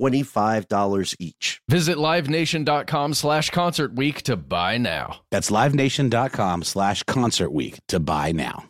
[0.00, 1.60] $25 each.
[1.68, 5.20] Visit livenation.com slash concert week to buy now.
[5.30, 8.64] That's livenation.com slash concert week to buy now.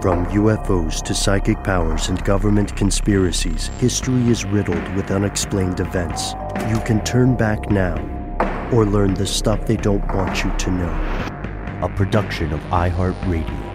[0.00, 6.34] From UFOs to psychic powers and government conspiracies, history is riddled with unexplained events.
[6.68, 7.96] You can turn back now
[8.72, 11.28] or learn the stuff they don't want you to know.
[11.82, 13.71] A production of iHeartRadio.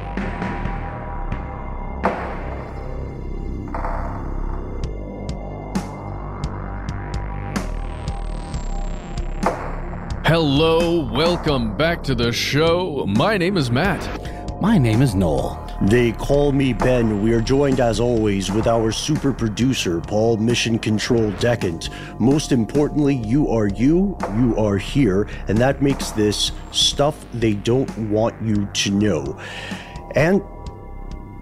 [10.28, 13.06] Hello, welcome back to the show.
[13.08, 14.62] My name is Matt.
[14.62, 15.56] My name is Noel.
[15.84, 17.22] They call me Ben.
[17.22, 21.92] We are joined as always with our super producer, Paul Mission Control Decant.
[22.20, 27.98] Most importantly, you are you, you are here, and that makes this stuff they don't
[28.10, 29.40] want you to know.
[30.14, 30.42] And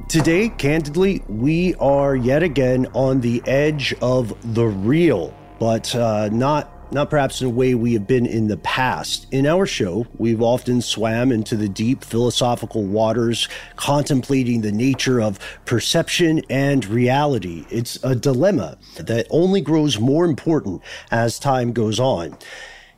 [0.08, 6.75] today, candidly, we are yet again on the edge of the real, but uh, not
[6.96, 9.28] not perhaps in a way we have been in the past.
[9.30, 15.38] In our show, we've often swam into the deep philosophical waters, contemplating the nature of
[15.66, 17.66] perception and reality.
[17.70, 22.38] It's a dilemma that only grows more important as time goes on.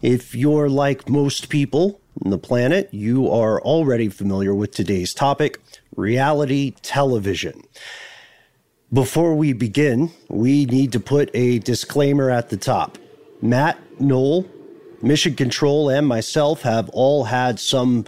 [0.03, 5.59] If you're like most people on the planet, you are already familiar with today's topic
[5.96, 7.64] reality television.
[8.94, 13.00] Before we begin, we need to put a disclaimer at the top.
[13.42, 14.46] Matt, Noel,
[15.02, 18.06] Mission Control, and myself have all had some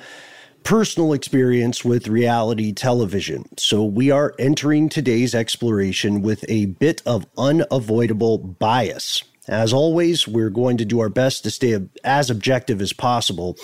[0.64, 3.46] personal experience with reality television.
[3.58, 9.24] So we are entering today's exploration with a bit of unavoidable bias.
[9.48, 13.58] As always, we're going to do our best to stay as objective as possible.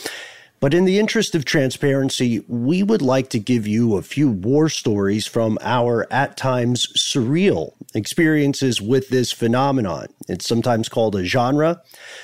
[0.60, 4.70] But in the interest of transparency, we would like to give you a few war
[4.70, 10.08] stories from our at times surreal experiences with this phenomenon.
[10.28, 11.82] It's sometimes called a genre,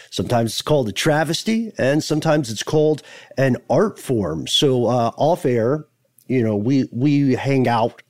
[0.10, 3.04] sometimes it's called a travesty, and sometimes it's called
[3.38, 4.48] an art form.
[4.48, 5.86] So uh, off air,
[6.28, 8.02] you know, we we hang out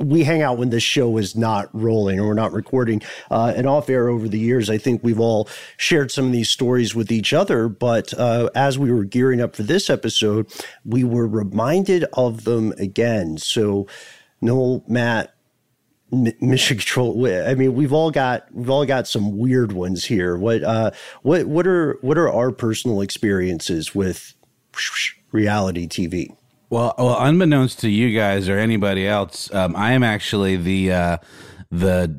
[0.00, 3.02] we hang out when this show is not rolling or we're not recording.
[3.30, 6.50] Uh, and off air over the years, I think we've all shared some of these
[6.50, 7.68] stories with each other.
[7.68, 10.46] But uh, as we were gearing up for this episode,
[10.84, 13.38] we were reminded of them again.
[13.38, 13.86] So,
[14.40, 15.34] Noel, Matt,
[16.10, 17.26] Mission Control.
[17.26, 20.36] I mean, we've all got we've all got some weird ones here.
[20.36, 20.90] What uh,
[21.22, 24.34] what what are what are our personal experiences with
[25.32, 26.36] reality TV?
[26.74, 31.18] Well, well, unbeknownst to you guys or anybody else, um, I am actually the uh,
[31.70, 32.12] the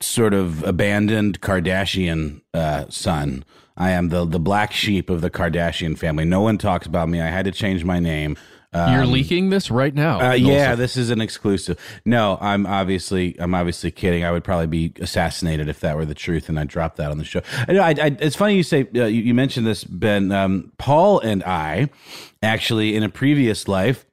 [0.00, 3.44] sort of abandoned Kardashian uh, son.
[3.76, 6.24] I am the the black sheep of the Kardashian family.
[6.24, 7.20] No one talks about me.
[7.20, 8.36] I had to change my name.
[8.74, 10.30] You're leaking this right now.
[10.30, 10.76] Uh, yeah, Also.
[10.76, 11.78] this is an exclusive.
[12.04, 14.24] No, I'm obviously I'm obviously kidding.
[14.24, 17.18] I would probably be assassinated if that were the truth, and I dropped that on
[17.18, 17.42] the show.
[17.68, 20.32] I, I, I, it's funny you say uh, you, you mentioned this, Ben.
[20.32, 21.90] Um, Paul and I
[22.42, 24.06] actually in a previous life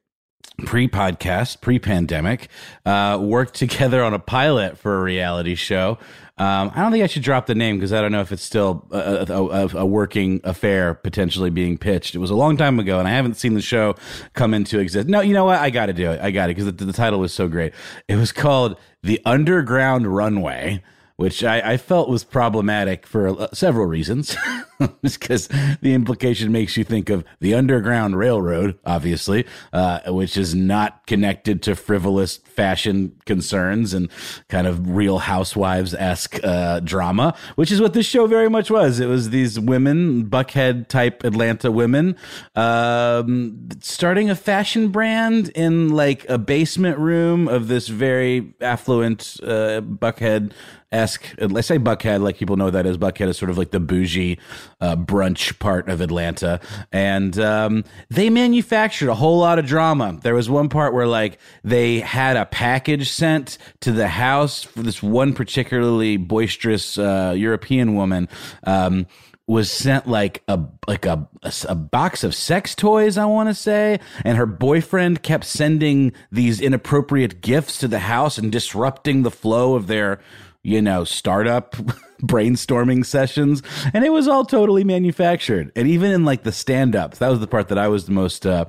[0.65, 2.49] pre-podcast, pre-pandemic,
[2.85, 5.97] uh, worked together on a pilot for a reality show.
[6.39, 8.43] Um, I don't think I should drop the name because I don't know if it's
[8.43, 12.15] still a, a, a, working affair potentially being pitched.
[12.15, 13.95] It was a long time ago, and I haven't seen the show
[14.33, 15.11] come into existence.
[15.11, 15.59] No, you know what?
[15.59, 16.21] I got to do it.
[16.21, 17.73] I got it because the, the title was so great.
[18.07, 20.81] It was called "The Underground Runway."
[21.17, 24.37] which I, I, felt was problematic for uh, several reasons.
[25.01, 25.47] because
[25.81, 31.61] the implication makes you think of the Underground Railroad, obviously, uh, which is not connected
[31.63, 34.09] to frivolous fashion concerns and
[34.47, 38.99] kind of real housewives esque uh, drama, which is what this show very much was.
[38.99, 42.15] It was these women, Buckhead type Atlanta women,
[42.55, 49.81] um, starting a fashion brand in like a basement room of this very affluent uh,
[49.81, 50.53] Buckhead
[50.91, 51.25] esque.
[51.39, 52.97] Let's say Buckhead, like people know that is.
[52.97, 54.39] Buckhead is sort of like the bougie
[54.81, 56.59] uh, brunch part of Atlanta,
[56.91, 60.19] and um, they manufactured a whole lot of drama.
[60.21, 64.81] There was one part where like they had a package sent to the house for
[64.81, 68.29] this one particularly boisterous uh, European woman.
[68.63, 69.07] Um,
[69.47, 73.55] was sent like a like a, a, a box of sex toys i want to
[73.55, 79.31] say and her boyfriend kept sending these inappropriate gifts to the house and disrupting the
[79.31, 80.19] flow of their
[80.61, 81.75] you know startup
[82.21, 83.63] brainstorming sessions
[83.93, 87.47] and it was all totally manufactured and even in like the stand-ups that was the
[87.47, 88.65] part that i was the most uh,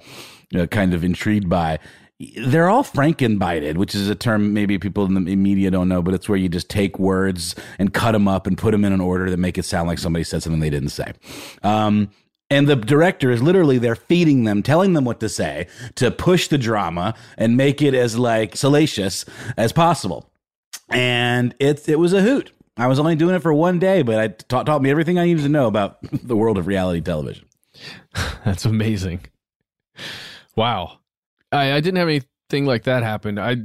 [0.56, 1.78] uh, kind of intrigued by
[2.36, 6.12] they're all frankenbited, which is a term maybe people in the media don't know, but
[6.12, 9.00] it's where you just take words and cut them up and put them in an
[9.00, 11.12] order that make it sound like somebody said something they didn't say.
[11.62, 12.10] Um,
[12.50, 16.48] and the director is literally there feeding them, telling them what to say to push
[16.48, 19.24] the drama and make it as like salacious
[19.56, 20.28] as possible.
[20.90, 22.52] And it it was a hoot.
[22.80, 25.26] I was only doing it for one day, but it taught, taught me everything I
[25.26, 27.46] needed to know about the world of reality television.
[28.44, 29.26] That's amazing.
[30.56, 30.98] Wow.
[31.52, 33.38] I, I didn't have anything like that happen.
[33.38, 33.56] I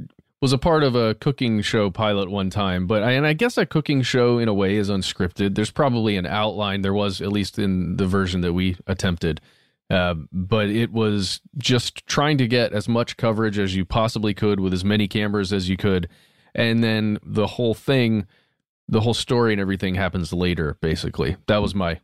[0.42, 3.56] was a part of a cooking show pilot one time, but I, and I guess
[3.56, 5.54] a cooking show in a way is unscripted.
[5.54, 6.82] There's probably an outline.
[6.82, 9.40] There was at least in the version that we attempted,
[9.88, 14.60] uh, but it was just trying to get as much coverage as you possibly could
[14.60, 16.08] with as many cameras as you could,
[16.54, 18.26] and then the whole thing,
[18.88, 20.76] the whole story and everything happens later.
[20.80, 22.00] Basically, that was my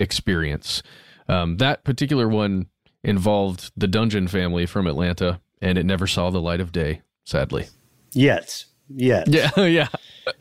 [0.00, 0.82] experience.
[1.28, 2.66] Um, that particular one
[3.02, 7.66] involved the Dungeon family from Atlanta, and it never saw the light of day, sadly.
[8.12, 8.66] Yes.
[8.88, 9.26] Yes.
[9.28, 9.88] Yeah, yeah.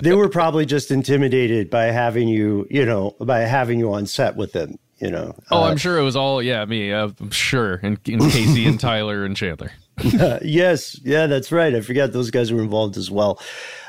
[0.01, 4.35] they were probably just intimidated by having you, you know, by having you on set
[4.35, 5.33] with them, you know.
[5.49, 6.91] Oh, Uh, I'm sure it was all, yeah, me.
[6.91, 7.79] Uh, I'm sure.
[7.83, 9.71] And, and Casey and Tyler and Chandler.
[10.41, 11.75] yes, yeah, that's right.
[11.75, 13.39] I forgot those guys were involved as well.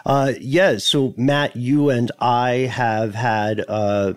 [0.05, 4.15] Uh, yeah, so Matt, you and I have had uh,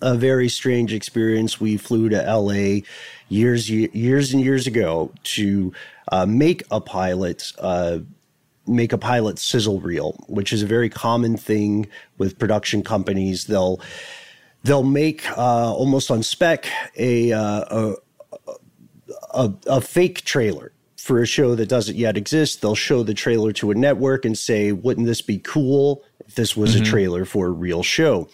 [0.00, 1.60] a very strange experience.
[1.60, 2.80] We flew to LA
[3.28, 5.72] years, years and years ago to
[6.10, 7.52] uh, make a pilot.
[7.58, 8.00] Uh,
[8.66, 11.86] make a pilot sizzle reel, which is a very common thing
[12.18, 13.46] with production companies.
[13.46, 13.80] They'll
[14.64, 17.94] they'll make uh, almost on spec a, uh, a,
[19.34, 20.72] a a fake trailer
[21.02, 22.62] for a show that doesn't yet exist.
[22.62, 26.56] They'll show the trailer to a network and say, "Wouldn't this be cool if this
[26.56, 26.82] was Mm-hmm.
[26.82, 28.28] a trailer for a real show?"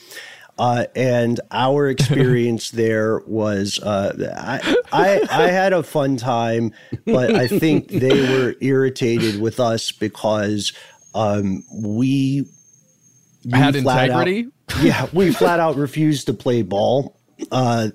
[0.59, 6.73] Uh, and our experience there was uh, I, I I had a fun time,
[7.07, 10.73] but I think they were irritated with us because
[11.15, 12.45] um, we,
[13.45, 14.49] we Had flat out- integrity?
[14.83, 17.17] yeah, we flat out refused to play ball.
[17.51, 17.89] Uh,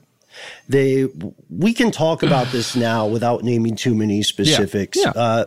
[0.67, 1.07] they
[1.49, 4.97] we can talk about this now without naming too many specifics.
[4.97, 5.11] yeah.
[5.15, 5.45] Uh,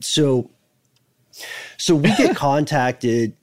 [0.00, 0.50] so
[1.76, 3.36] so we get contacted.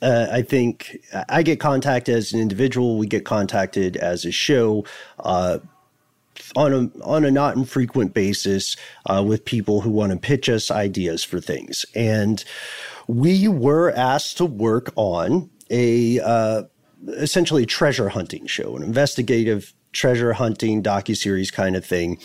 [0.00, 2.98] Uh, I think I get contacted as an individual.
[2.98, 4.84] We get contacted as a show
[5.20, 5.60] uh,
[6.56, 10.70] on a on a not infrequent basis uh, with people who want to pitch us
[10.70, 12.44] ideas for things, and
[13.06, 16.62] we were asked to work on a uh,
[17.08, 22.18] essentially treasure hunting show, an investigative treasure hunting docuseries kind of thing.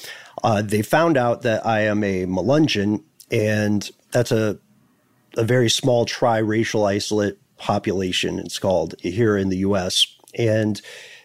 [0.43, 4.59] Uh, they found out that I am a Melungeon, and that's a
[5.37, 8.39] a very small triracial isolate population.
[8.39, 10.07] It's called here in the U.S.
[10.33, 10.81] and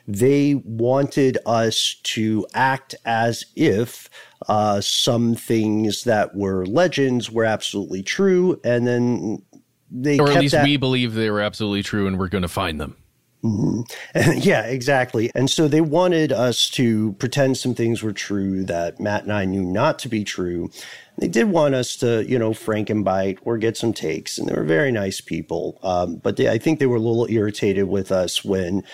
[0.09, 4.11] they wanted us to act as if
[4.49, 9.43] uh, some things that were legends were absolutely true, and then
[9.91, 12.49] they Or at least that- we believe they were absolutely true and we're going to
[12.49, 12.97] find them.
[13.45, 14.39] Mm-hmm.
[14.39, 15.31] yeah, exactly.
[15.35, 19.45] And so they wanted us to pretend some things were true that Matt and I
[19.45, 20.71] knew not to be true.
[21.19, 24.65] They did want us to, you know, frankenbite or get some takes, and they were
[24.65, 25.79] very nice people.
[25.83, 28.85] Um, but they, I think they were a little irritated with us when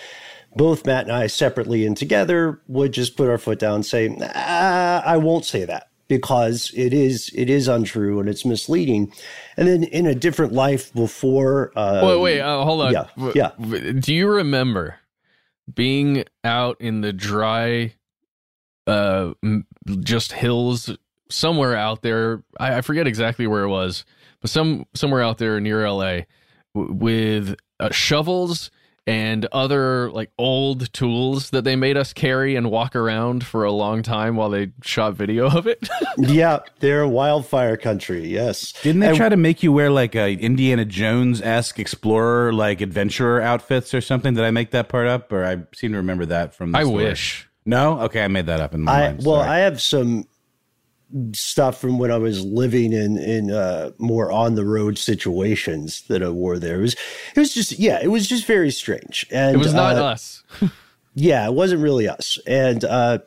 [0.55, 4.17] both Matt and I separately and together would just put our foot down and say,
[4.35, 9.13] ah, I won't say that because it is it is untrue and it's misleading.
[9.55, 11.71] And then in a different life before.
[11.77, 12.91] Um, wait, wait, uh, hold on.
[12.91, 13.51] Yeah, yeah.
[13.93, 14.97] Do you remember
[15.73, 17.93] being out in the dry,
[18.87, 19.33] uh,
[19.99, 20.97] just hills
[21.29, 22.43] somewhere out there?
[22.59, 24.03] I, I forget exactly where it was,
[24.41, 26.21] but some somewhere out there near LA
[26.75, 28.71] w- with uh, shovels
[29.07, 33.71] and other like old tools that they made us carry and walk around for a
[33.71, 35.89] long time while they shot video of it.
[36.17, 38.27] yeah, they're wildfire country.
[38.27, 38.73] Yes.
[38.81, 42.81] Didn't they and, try to make you wear like a Indiana Jones esque explorer, like
[42.81, 44.33] adventurer outfits or something?
[44.33, 46.71] Did I make that part up, or I seem to remember that from?
[46.71, 47.03] The I story.
[47.03, 47.49] wish.
[47.65, 49.25] No, okay, I made that up in my I, mind.
[49.25, 50.25] Well, I have some
[51.33, 56.21] stuff from when I was living in in uh, more on the road situations that
[56.21, 56.79] I wore there.
[56.79, 56.93] It was
[57.35, 59.25] it was just yeah, it was just very strange.
[59.31, 60.43] And it was not uh, us.
[61.15, 62.37] yeah, it wasn't really us.
[62.45, 63.19] And uh,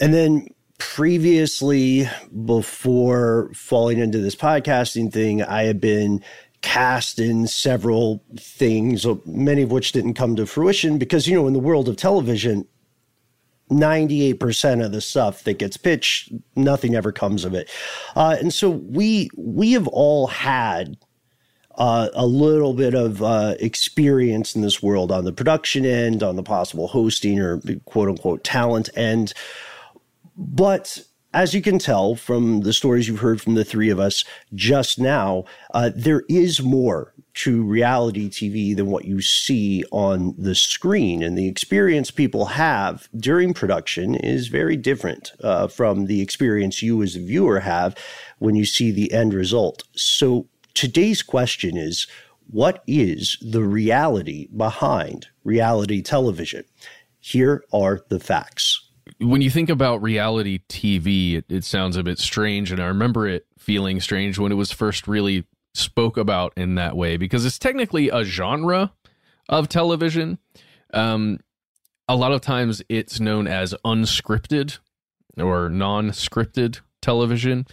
[0.00, 0.48] and then
[0.78, 2.08] previously,
[2.44, 6.22] before falling into this podcasting thing, I had been
[6.62, 11.54] cast in several things, many of which didn't come to fruition because you know in
[11.54, 12.66] the world of television
[13.70, 17.70] 98% of the stuff that gets pitched, nothing ever comes of it.
[18.16, 20.96] Uh, and so we we have all had
[21.76, 26.36] uh, a little bit of uh, experience in this world on the production end, on
[26.36, 29.32] the possible hosting or quote unquote talent end.
[30.36, 30.98] But
[31.32, 34.24] as you can tell from the stories you've heard from the three of us
[34.54, 40.54] just now, uh, there is more to reality TV than what you see on the
[40.54, 41.22] screen.
[41.22, 47.02] And the experience people have during production is very different uh, from the experience you
[47.02, 47.96] as a viewer have
[48.38, 49.84] when you see the end result.
[49.94, 52.06] So today's question is
[52.48, 56.64] what is the reality behind reality television?
[57.20, 58.86] Here are the facts
[59.18, 63.26] when you think about reality TV, it, it, sounds a bit strange, and I remember
[63.26, 65.46] it feeling strange when it was first really
[65.80, 68.92] spoke about in that way because it's technically a genre
[69.48, 70.38] of television.
[70.92, 71.40] Um,
[72.08, 74.78] a lot of times it's known as unscripted
[75.36, 77.66] or non-scripted television.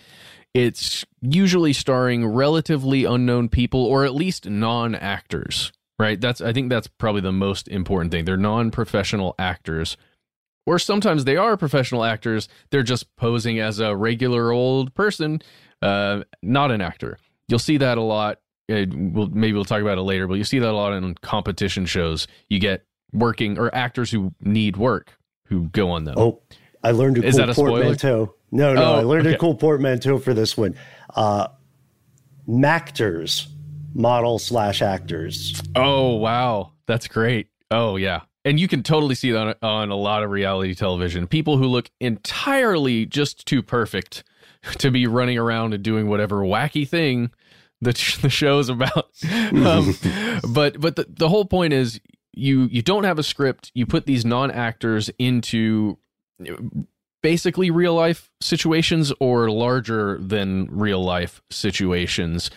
[0.53, 6.19] It's usually starring relatively unknown people or at least non-actors, right?
[6.19, 8.25] That's I think that's probably the most important thing.
[8.25, 9.97] They're non-professional actors
[10.67, 12.49] or sometimes they are professional actors.
[12.69, 15.41] They're just posing as a regular old person,
[15.81, 17.17] uh, not an actor.
[17.47, 18.39] You'll see that a lot.
[18.69, 21.15] Uh, we'll, maybe we'll talk about it later, but you see that a lot in
[21.15, 22.27] competition shows.
[22.49, 26.15] You get working or actors who need work who go on them.
[26.17, 26.41] Oh,
[26.83, 28.33] I learned a Is cool a portmanteau.
[28.51, 29.35] No, no, oh, I learned okay.
[29.35, 30.75] a cool portmanteau for this one.
[31.15, 31.47] Uh,
[32.47, 33.47] Mactors,
[33.93, 35.61] model slash actors.
[35.75, 37.47] Oh wow, that's great.
[37.71, 41.27] Oh yeah, and you can totally see that on a lot of reality television.
[41.27, 44.23] People who look entirely just too perfect
[44.77, 47.31] to be running around and doing whatever wacky thing
[47.81, 49.09] that the show is about.
[49.27, 49.95] Um,
[50.53, 51.99] but but the, the whole point is
[52.33, 53.71] you you don't have a script.
[53.73, 55.97] You put these non actors into
[57.21, 62.51] basically real life situations or larger than real life situations,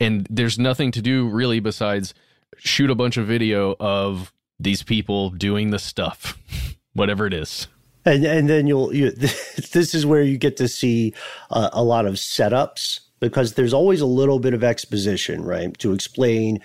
[0.00, 2.14] and there's nothing to do really besides
[2.58, 6.38] shoot a bunch of video of these people doing the stuff,
[6.92, 7.66] whatever it is.
[8.04, 11.14] And and then you'll you, this is where you get to see
[11.50, 15.92] uh, a lot of setups because there's always a little bit of exposition, right, to
[15.92, 16.60] explain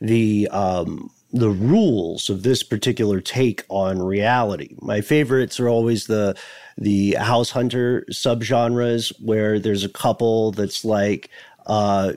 [0.00, 4.76] the um, the rules of this particular take on reality.
[4.82, 6.36] My favorites are always the
[6.76, 11.30] the house hunter subgenres where there's a couple that's like
[11.66, 12.12] uh,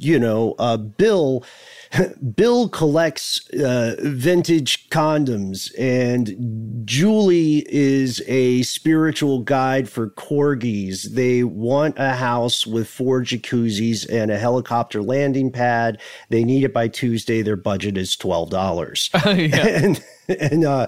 [0.00, 1.44] you know, uh, Bill
[2.34, 11.10] Bill collects uh, vintage condoms, and Julie is a spiritual guide for corgis.
[11.14, 16.00] They want a house with four jacuzzis and a helicopter landing pad.
[16.28, 17.42] They need it by Tuesday.
[17.42, 19.10] Their budget is twelve dollars.
[19.24, 20.02] and
[20.40, 20.86] and uh,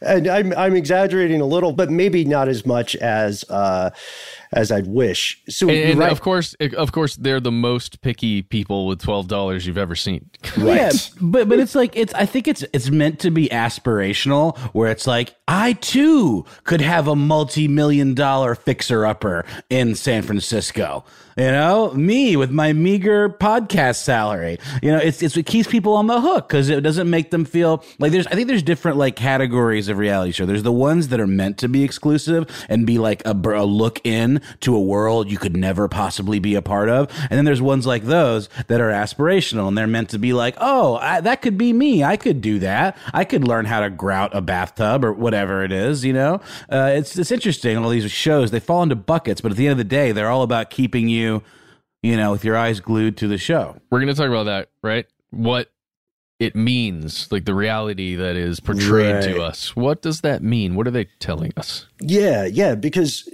[0.00, 3.90] and I'm I'm exaggerating a little, but maybe not as much as uh,
[4.52, 5.40] as I'd wish.
[5.48, 6.12] So, and, and right.
[6.12, 10.28] of course, of course, they're the most picky people with twelve dollars you've ever seen.
[10.58, 10.76] Right.
[10.76, 12.12] Yeah, but but it's like it's.
[12.12, 17.08] I think it's it's meant to be aspirational, where it's like I too could have
[17.08, 21.04] a multi million dollar fixer upper in San Francisco.
[21.36, 24.58] You know, me with my meager podcast salary.
[24.82, 27.46] You know, it's, it's what keeps people on the hook because it doesn't make them
[27.46, 30.44] feel like there's, I think there's different like categories of reality show.
[30.44, 34.00] There's the ones that are meant to be exclusive and be like a, a look
[34.04, 37.08] in to a world you could never possibly be a part of.
[37.22, 40.54] And then there's ones like those that are aspirational and they're meant to be like,
[40.58, 42.04] oh, I, that could be me.
[42.04, 42.98] I could do that.
[43.14, 46.42] I could learn how to grout a bathtub or whatever it is, you know?
[46.70, 47.78] Uh, it's, it's interesting.
[47.78, 50.28] All these shows, they fall into buckets, but at the end of the day, they're
[50.28, 51.42] all about keeping you you,
[52.02, 53.76] you know, with your eyes glued to the show.
[53.90, 55.06] We're going to talk about that, right?
[55.30, 55.70] What
[56.38, 59.24] it means, like the reality that is portrayed right.
[59.24, 59.76] to us.
[59.76, 60.74] What does that mean?
[60.74, 61.86] What are they telling us?
[62.00, 63.28] Yeah, yeah, because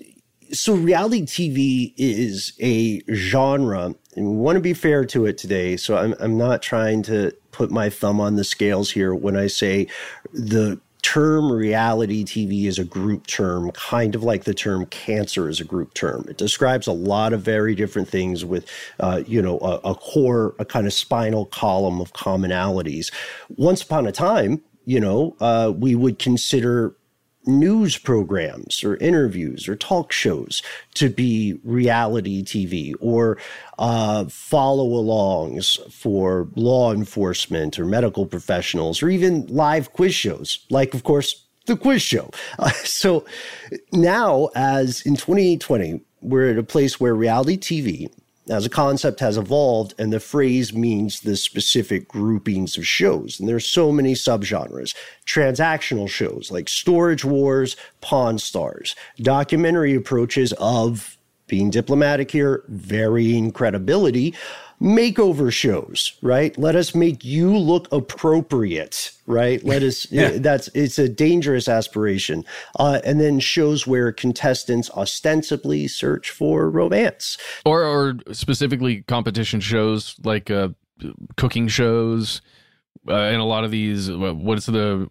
[0.52, 5.76] so reality TV is a genre, and we want to be fair to it today.
[5.76, 9.46] So I'm I'm not trying to put my thumb on the scales here when I
[9.46, 9.86] say
[10.32, 15.60] the term reality TV is a group term, kind of like the term cancer is
[15.60, 16.24] a group term.
[16.28, 18.68] It describes a lot of very different things with,
[19.00, 23.12] uh, you know, a, a core, a kind of spinal column of commonalities.
[23.56, 26.96] Once upon a time, you know, uh, we would consider
[27.46, 30.62] news programs or interviews or talk shows
[30.94, 33.38] to be reality TV or
[33.78, 40.94] uh, follow alongs for law enforcement or medical professionals or even live quiz shows, like,
[40.94, 42.30] of course, the quiz show.
[42.58, 43.24] Uh, so
[43.92, 48.10] now, as in 2020, we're at a place where reality TV
[48.48, 53.38] as a concept has evolved and the phrase means the specific groupings of shows.
[53.38, 54.94] And there's so many subgenres.
[55.26, 58.96] Transactional shows like storage wars pawn stars.
[59.18, 61.17] Documentary approaches of
[61.48, 64.34] being diplomatic here varying credibility
[64.80, 66.56] makeover shows, right?
[66.56, 69.62] Let us make you look appropriate, right?
[69.64, 70.38] Let us, yeah.
[70.38, 72.44] that's, it's a dangerous aspiration.
[72.78, 77.38] Uh, and then shows where contestants ostensibly search for romance.
[77.64, 80.68] Or, or specifically competition shows like uh,
[81.36, 82.40] cooking shows.
[83.08, 85.08] Uh, and a lot of these, what's the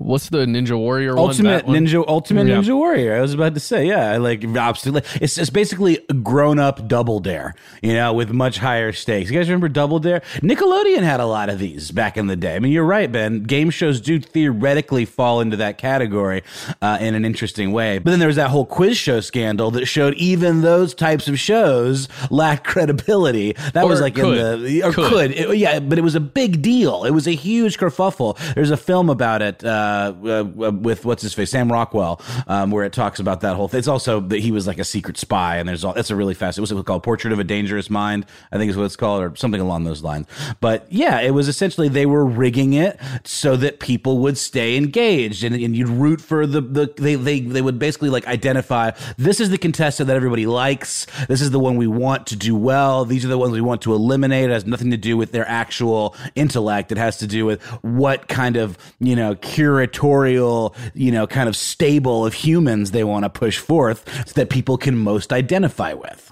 [0.00, 1.76] What's the Ninja Warrior Ultimate one?
[1.76, 2.56] Ninja Ultimate yeah.
[2.56, 3.16] Ninja Warrior.
[3.16, 5.06] I was about to say, yeah, like absolutely.
[5.20, 9.30] It's, it's basically grown up Double Dare, you know, with much higher stakes.
[9.30, 10.20] You guys remember Double Dare?
[10.36, 12.56] Nickelodeon had a lot of these back in the day.
[12.56, 13.42] I mean, you're right, Ben.
[13.42, 16.44] Game shows do theoretically fall into that category
[16.80, 17.98] uh, in an interesting way.
[17.98, 21.38] But then there was that whole quiz show scandal that showed even those types of
[21.38, 23.52] shows lack credibility.
[23.74, 24.38] That or was like could.
[24.38, 25.30] in the or could, could.
[25.32, 27.04] It, yeah, but it was a big deal.
[27.04, 28.38] It was a huge kerfuffle.
[28.54, 29.62] There's a film about it.
[29.62, 33.56] Uh, uh, uh, with what's his face, Sam Rockwell, um, where it talks about that
[33.56, 33.78] whole thing.
[33.78, 36.34] It's also that he was like a secret spy, and there's all that's a really
[36.34, 36.58] fast.
[36.58, 39.34] It was called Portrait of a Dangerous Mind, I think is what it's called, or
[39.36, 40.26] something along those lines.
[40.60, 45.44] But yeah, it was essentially they were rigging it so that people would stay engaged,
[45.44, 49.40] and, and you'd root for the the they they they would basically like identify this
[49.40, 51.06] is the contestant that everybody likes.
[51.28, 53.04] This is the one we want to do well.
[53.04, 54.50] These are the ones we want to eliminate.
[54.50, 56.92] It has nothing to do with their actual intellect.
[56.92, 61.48] It has to do with what kind of you know curator curatorial, you know, kind
[61.48, 65.92] of stable of humans they want to push forth so that people can most identify
[65.92, 66.30] with.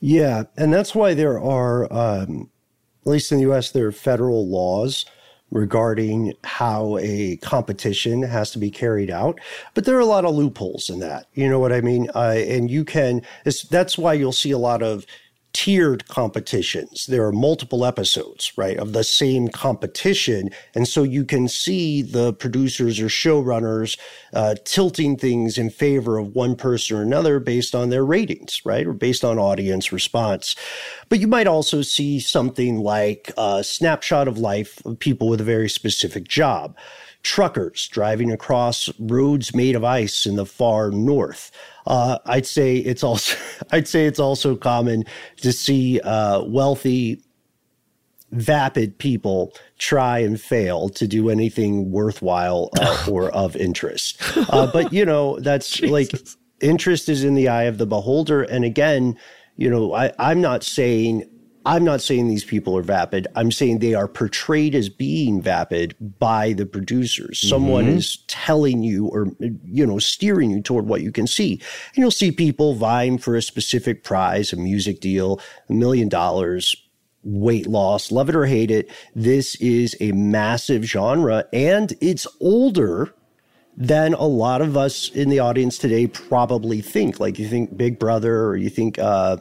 [0.00, 0.44] Yeah.
[0.56, 2.50] And that's why there are, um,
[3.02, 5.04] at least in the US, there are federal laws
[5.50, 9.40] regarding how a competition has to be carried out.
[9.74, 11.26] But there are a lot of loopholes in that.
[11.34, 12.08] You know what I mean?
[12.14, 13.22] Uh, and you can,
[13.68, 15.06] that's why you'll see a lot of
[15.52, 17.06] tiered competitions.
[17.06, 20.50] There are multiple episodes, right, of the same competition.
[20.74, 23.98] And so you can see the producers or showrunners
[24.32, 28.86] uh, tilting things in favor of one person or another based on their ratings, right,
[28.86, 30.54] or based on audience response.
[31.08, 35.44] But you might also see something like a snapshot of life of people with a
[35.44, 36.76] very specific job.
[37.22, 41.50] Truckers driving across roads made of ice in the far north.
[41.90, 43.36] Uh, I'd say it's also
[43.72, 45.04] I'd say it's also common
[45.38, 47.20] to see uh, wealthy,
[48.30, 54.22] vapid people try and fail to do anything worthwhile uh, or of interest.
[54.36, 56.12] Uh, but you know that's like
[56.60, 58.44] interest is in the eye of the beholder.
[58.44, 59.18] And again,
[59.56, 61.28] you know I, I'm not saying
[61.66, 63.26] I'm not saying these people are vapid.
[63.36, 67.38] I'm saying they are portrayed as being vapid by the producers.
[67.40, 67.48] Mm-hmm.
[67.48, 69.28] Someone is telling you or,
[69.64, 71.52] you know, steering you toward what you can see.
[71.52, 76.74] And you'll see people vying for a specific prize, a music deal, a million dollars,
[77.22, 78.90] weight loss, love it or hate it.
[79.14, 83.14] This is a massive genre and it's older
[83.76, 87.20] than a lot of us in the audience today probably think.
[87.20, 89.38] Like you think Big Brother or you think uh,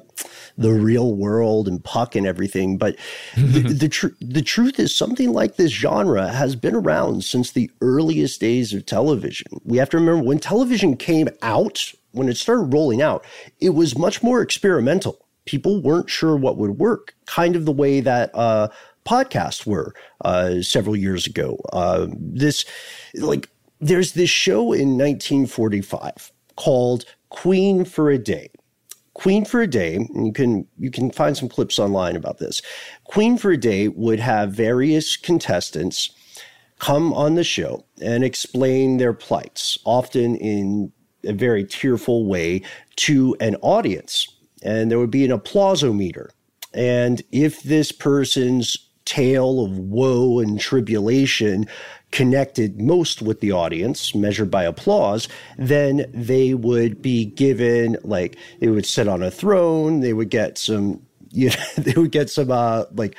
[0.57, 2.77] the real world and Puck and everything.
[2.77, 2.95] But
[3.37, 7.69] the, the, tr- the truth is, something like this genre has been around since the
[7.81, 9.59] earliest days of television.
[9.63, 13.25] We have to remember when television came out, when it started rolling out,
[13.59, 18.01] it was much more experimental people weren't sure what would work, kind of the way
[18.01, 18.67] that uh,
[19.03, 21.57] podcasts were uh, several years ago.
[21.73, 22.65] Uh, this,
[23.15, 28.49] like, there's this show in 1945 called Queen for a Day.
[29.13, 32.61] Queen for a Day, and you can you can find some clips online about this.
[33.03, 36.11] Queen for a Day would have various contestants
[36.79, 40.91] come on the show and explain their plights, often in
[41.25, 42.61] a very tearful way,
[42.95, 44.27] to an audience.
[44.63, 46.29] And there would be an applausometer.
[46.73, 51.65] And if this person's tale of woe and tribulation
[52.11, 58.67] connected most with the audience, measured by applause, then they would be given like they
[58.67, 59.99] would sit on a throne.
[59.99, 63.15] They would get some, you know, they would get some uh, like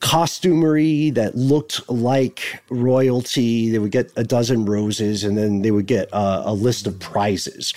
[0.00, 3.70] costumery that looked like royalty.
[3.70, 6.98] They would get a dozen roses, and then they would get uh, a list of
[7.00, 7.72] prizes.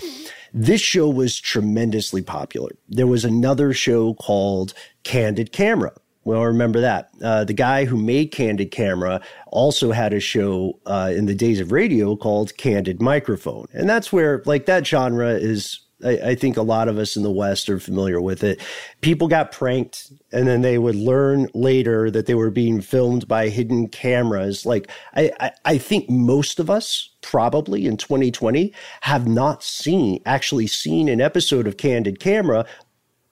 [0.54, 2.72] This show was tremendously popular.
[2.90, 7.10] There was another show called Candid Camera well, remember that.
[7.24, 11.60] Uh, the guy who made Candid Camera also had a show uh, in the days
[11.60, 13.66] of radio called Candid Microphone.
[13.74, 17.24] And that's where, like, that genre is, I, I, think a lot of us in
[17.24, 18.62] the West are familiar with it.
[19.02, 23.50] People got pranked, and then they would learn later that they were being filmed by
[23.50, 24.64] hidden cameras.
[24.64, 30.68] Like, I, I, I think most of us, probably in 2020, have not seen, actually
[30.68, 32.64] seen an episode of Candid Camera,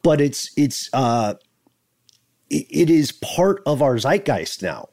[0.01, 1.35] but it's, it's, uh,
[2.49, 4.89] it is part of our zeitgeist now.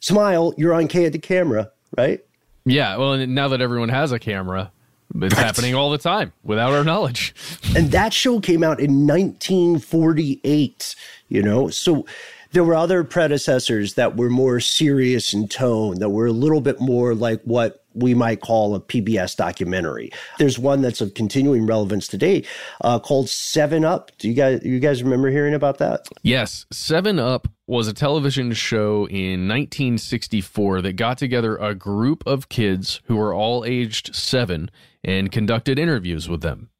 [0.00, 2.24] Smile, you're on candid camera, right?
[2.64, 2.96] Yeah.
[2.96, 4.70] Well, now that everyone has a camera,
[5.14, 7.34] it's happening all the time without our knowledge.
[7.76, 10.96] and that show came out in 1948,
[11.28, 11.68] you know?
[11.68, 12.06] So
[12.52, 16.80] there were other predecessors that were more serious in tone, that were a little bit
[16.80, 20.10] more like what we might call a PBS documentary.
[20.38, 22.44] There's one that's of continuing relevance today
[22.82, 24.10] uh, called Seven Up.
[24.18, 26.06] Do you guys you guys remember hearing about that?
[26.22, 32.48] Yes, Seven Up was a television show in 1964 that got together a group of
[32.48, 34.70] kids who were all aged seven
[35.02, 36.70] and conducted interviews with them.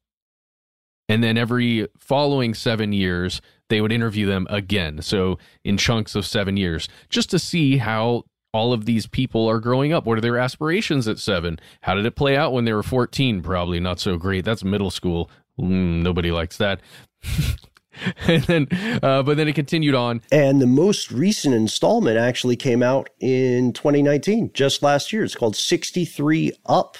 [1.07, 5.01] And then every following seven years, they would interview them again.
[5.01, 8.23] So in chunks of seven years, just to see how
[8.55, 10.05] all of these people are growing up.
[10.05, 11.59] What are their aspirations at seven?
[11.81, 13.41] How did it play out when they were 14?
[13.41, 14.45] Probably not so great.
[14.45, 15.29] That's middle school.
[15.59, 16.79] Mm, nobody likes that.
[18.27, 18.67] and then,
[19.03, 20.21] uh, but then it continued on.
[20.31, 25.25] And the most recent installment actually came out in 2019, just last year.
[25.25, 26.97] It's called 63 Up.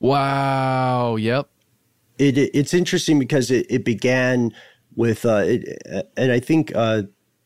[0.00, 1.16] Wow.
[1.16, 1.50] Yep.
[2.16, 4.54] It, it it's interesting because it, it began
[4.96, 5.82] with, uh, it,
[6.16, 7.02] and I think uh,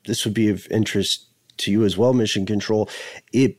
[0.06, 1.27] this would be of interest
[1.58, 2.88] to you as well, Mission Control,
[3.32, 3.58] it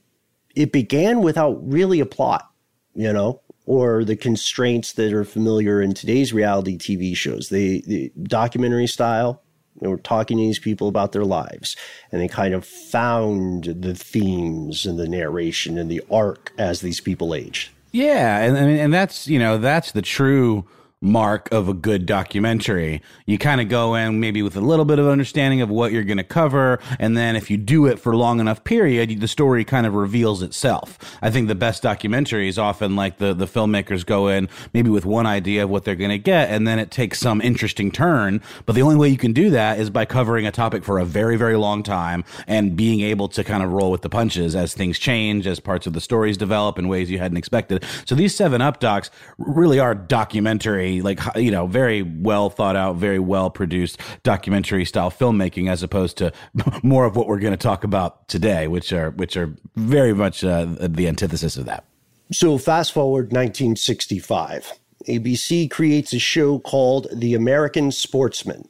[0.55, 2.49] it began without really a plot,
[2.95, 7.49] you know, or the constraints that are familiar in today's reality TV shows.
[7.49, 9.43] They the documentary style.
[9.79, 11.77] They were talking to these people about their lives,
[12.11, 16.99] and they kind of found the themes and the narration and the arc as these
[16.99, 17.69] people aged.
[17.91, 20.65] Yeah, and and that's you know that's the true
[21.01, 23.01] mark of a good documentary.
[23.25, 26.03] You kind of go in maybe with a little bit of understanding of what you're
[26.03, 26.79] going to cover.
[26.99, 30.41] And then if you do it for long enough period, the story kind of reveals
[30.41, 31.17] itself.
[31.21, 35.25] I think the best documentaries often like the, the filmmakers go in maybe with one
[35.25, 36.49] idea of what they're going to get.
[36.49, 38.41] And then it takes some interesting turn.
[38.65, 41.05] But the only way you can do that is by covering a topic for a
[41.05, 44.73] very, very long time and being able to kind of roll with the punches as
[44.73, 47.85] things change, as parts of the stories develop in ways you hadn't expected.
[48.05, 52.95] So these seven up docs really are documentary like you know very well thought out,
[52.95, 56.31] very well produced documentary style filmmaking, as opposed to
[56.83, 60.43] more of what we're going to talk about today, which are which are very much
[60.43, 61.85] uh, the antithesis of that.
[62.31, 64.73] So fast forward 1965,
[65.07, 68.67] ABC creates a show called The American Sportsman.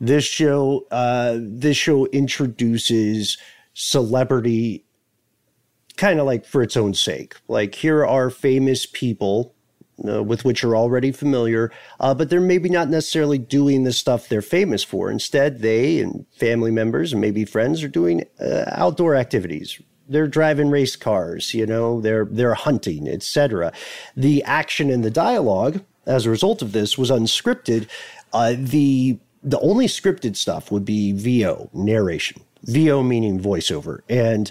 [0.00, 3.38] This show uh, this show introduces
[3.74, 4.84] celebrity
[5.96, 7.36] kind of like for its own sake.
[7.48, 9.54] Like here are famous people
[10.06, 14.28] uh, with which you're already familiar, uh, but they're maybe not necessarily doing the stuff
[14.28, 15.10] they're famous for.
[15.10, 19.80] Instead, they and family members and maybe friends are doing uh, outdoor activities.
[20.08, 23.72] They're driving race cars, you know, they're they're hunting, etc.
[24.16, 27.88] The action and the dialogue, as a result of this, was unscripted.
[28.32, 32.42] Uh, the the only scripted stuff would be VO narration.
[32.64, 34.00] VO meaning voiceover.
[34.08, 34.50] And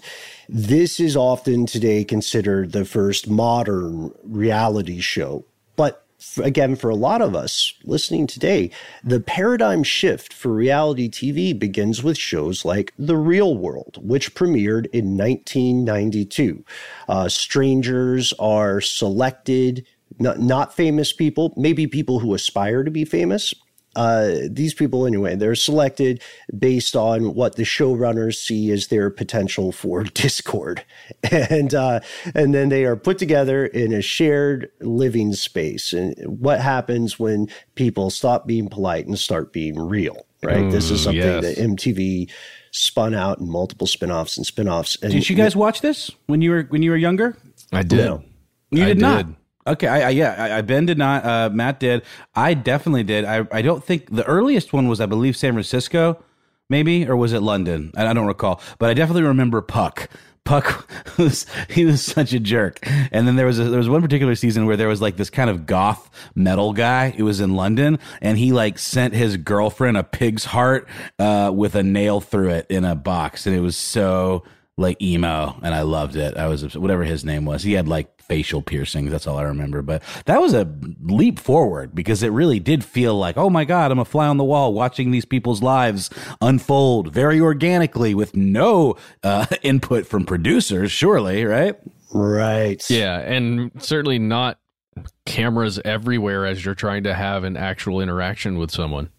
[0.50, 5.46] this is often today considered the first modern reality show.
[5.76, 6.06] But
[6.38, 8.72] again, for a lot of us listening today,
[9.04, 14.88] the paradigm shift for reality TV begins with shows like The Real World, which premiered
[14.88, 16.64] in 1992.
[17.10, 19.86] Uh, strangers are selected,
[20.20, 23.54] not, not famous people, maybe people who aspire to be famous,
[23.96, 26.22] uh, these people anyway they're selected
[26.58, 30.84] based on what the showrunners see as their potential for discord.
[31.32, 32.00] And uh,
[32.34, 35.94] and then they are put together in a shared living space.
[35.94, 40.58] And what happens when people stop being polite and start being real right?
[40.58, 41.44] Mm, this is something yes.
[41.44, 42.30] that mtv
[42.72, 44.98] spun out in multiple spin-offs and spin-offs.
[45.02, 47.38] And did you guys watch this when you were when you were younger?
[47.72, 48.06] I did.
[48.06, 48.24] No.
[48.70, 49.26] you did, did not
[49.68, 51.26] Okay, I, I yeah, I, Ben did not.
[51.26, 52.04] Uh, Matt did.
[52.36, 53.26] I definitely did.
[53.26, 56.24] I I don't think the earliest one was I believe San Francisco,
[56.70, 57.92] maybe, or was it London?
[57.96, 60.10] I, I don't recall, but I definitely remember Puck.
[60.44, 62.80] Puck was he was such a jerk.
[63.12, 65.32] And then there was a, there was one particular season where there was like this
[65.32, 69.98] kind of goth metal guy who was in London and he like sent his girlfriend
[69.98, 73.76] a pig's heart uh, with a nail through it in a box and it was
[73.76, 74.44] so
[74.78, 76.38] like emo and I loved it.
[76.38, 77.64] I was whatever his name was.
[77.64, 79.12] He had like facial piercings.
[79.12, 79.82] That's all I remember.
[79.82, 80.72] But that was a
[81.04, 84.38] leap forward because it really did feel like, oh my God, I'm a fly on
[84.38, 86.10] the wall watching these people's lives
[86.42, 91.76] unfold very organically with no uh, input from producers, surely, right?
[92.14, 92.88] Right.
[92.90, 93.20] Yeah.
[93.20, 94.60] And certainly not
[95.26, 99.10] cameras everywhere as you're trying to have an actual interaction with someone.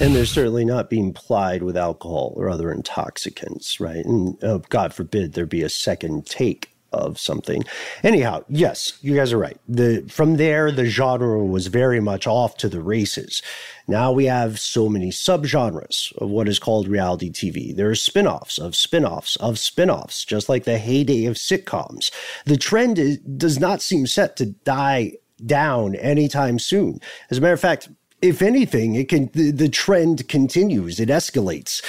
[0.00, 4.04] And they're certainly not being plied with alcohol or other intoxicants, right?
[4.04, 7.62] And oh, God forbid there be a second take of something.
[8.02, 9.58] Anyhow, yes, you guys are right.
[9.68, 13.42] The from there the genre was very much off to the races.
[13.86, 17.76] Now we have so many subgenres of what is called reality TV.
[17.76, 22.10] There are spin-offs of spin-offs of spin-offs, just like the heyday of sitcoms.
[22.46, 25.12] The trend is, does not seem set to die
[25.44, 27.00] down anytime soon.
[27.30, 27.88] As a matter of fact,
[28.24, 31.82] if anything, it can the, the trend continues, it escalates.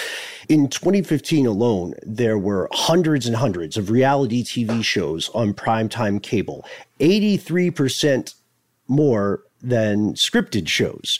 [0.49, 6.65] In 2015 alone, there were hundreds and hundreds of reality TV shows on primetime cable,
[6.99, 8.35] 83%
[8.89, 11.19] more than scripted shows.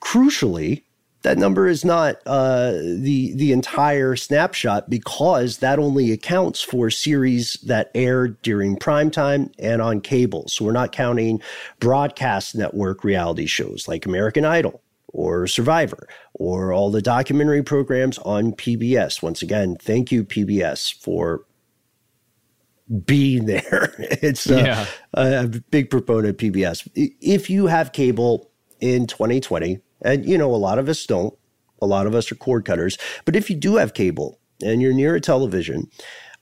[0.00, 0.84] Crucially,
[1.22, 7.54] that number is not uh, the the entire snapshot because that only accounts for series
[7.64, 10.48] that aired during prime time and on cable.
[10.48, 11.42] So we're not counting
[11.78, 18.52] broadcast network reality shows like American Idol or Survivor or all the documentary programs on
[18.52, 19.22] PBS.
[19.22, 21.44] Once again, thank you PBS for
[23.04, 23.94] being there.
[23.98, 24.86] it's uh, yeah.
[25.14, 26.88] a, a big proponent of PBS.
[26.94, 31.34] If you have cable in 2020 and, you know, a lot of us don't.
[31.82, 32.98] A lot of us are cord cutters.
[33.24, 35.88] But if you do have cable and you're near a television,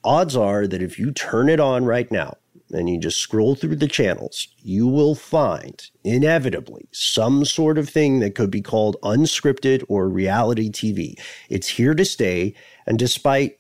[0.05, 2.35] odds are that if you turn it on right now
[2.71, 8.21] and you just scroll through the channels, you will find inevitably some sort of thing
[8.21, 11.15] that could be called unscripted or reality TV.
[11.49, 12.55] It's here to stay.
[12.87, 13.59] And despite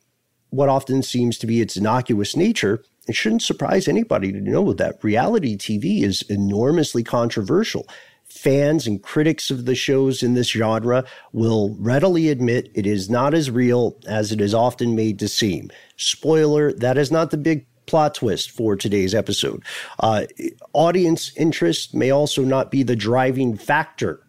[0.51, 5.03] what often seems to be its innocuous nature, it shouldn't surprise anybody to know that
[5.03, 7.87] reality TV is enormously controversial
[8.31, 13.35] fans and critics of the shows in this genre will readily admit it is not
[13.35, 15.71] as real as it is often made to seem.
[15.97, 19.62] Spoiler, that is not the big plot twist for today's episode.
[19.99, 20.27] Uh,
[20.73, 24.21] audience interest may also not be the driving factor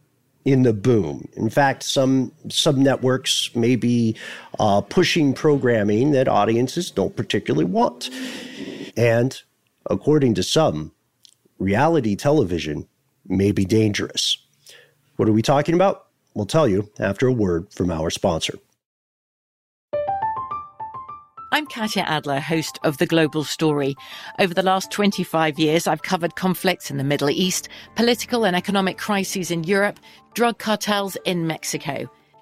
[0.45, 1.27] in the boom.
[1.33, 4.15] In fact, some sub networks may be
[4.59, 8.09] uh, pushing programming that audiences don't particularly want.
[8.95, 9.39] And
[9.89, 10.93] according to some,
[11.59, 12.87] reality television
[13.29, 14.37] may be dangerous.
[15.15, 16.07] What are we talking about?
[16.33, 18.59] We'll tell you after a word from our sponsor.
[21.51, 23.95] I'm Katya Adler, host of The Global Story.
[24.37, 28.99] Over the last 25 years, I've covered conflicts in the Middle East, political and economic
[28.99, 29.99] crises in Europe,
[30.35, 32.09] drug cartels in Mexico.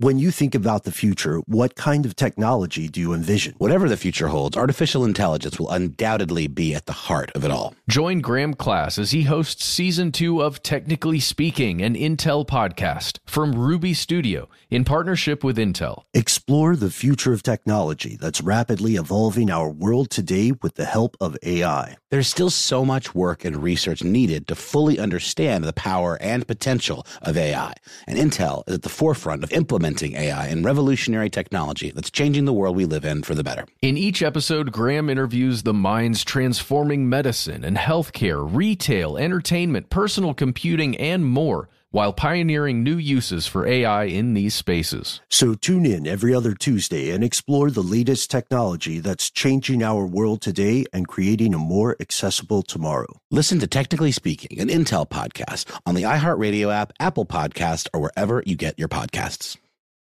[0.00, 3.56] When you think about the future, what kind of technology do you envision?
[3.58, 7.74] Whatever the future holds, artificial intelligence will undoubtedly be at the heart of it all.
[7.90, 13.58] Join Graham Class as he hosts season two of Technically Speaking, an Intel podcast from
[13.58, 16.04] Ruby Studio in partnership with Intel.
[16.14, 21.36] Explore the future of technology that's rapidly evolving our world today with the help of
[21.42, 21.96] AI.
[22.10, 27.06] There's still so much work and research needed to fully understand the power and potential
[27.20, 27.74] of AI,
[28.06, 32.52] and Intel is at the forefront of implementing AI and revolutionary technology that's changing the
[32.54, 33.66] world we live in for the better.
[33.82, 40.96] In each episode, Graham interviews the minds transforming medicine and healthcare, retail, entertainment, personal computing,
[40.96, 45.20] and more while pioneering new uses for AI in these spaces.
[45.30, 50.40] So tune in every other Tuesday and explore the latest technology that's changing our world
[50.40, 53.20] today and creating a more accessible tomorrow.
[53.30, 58.42] Listen to Technically Speaking, an Intel podcast on the iHeartRadio app, Apple Podcast, or wherever
[58.44, 59.56] you get your podcasts.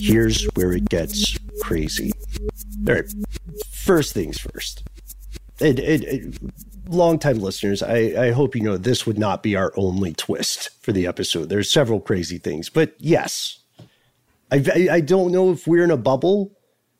[0.00, 2.12] Here's where it gets crazy.
[2.88, 3.12] All right,
[3.70, 4.84] first things first.
[5.60, 6.38] It, it, it,
[6.88, 10.92] longtime listeners, I, I hope you know this would not be our only twist for
[10.92, 11.48] the episode.
[11.48, 13.60] There's several crazy things, but yes,
[14.50, 16.55] I, I, I don't know if we're in a bubble,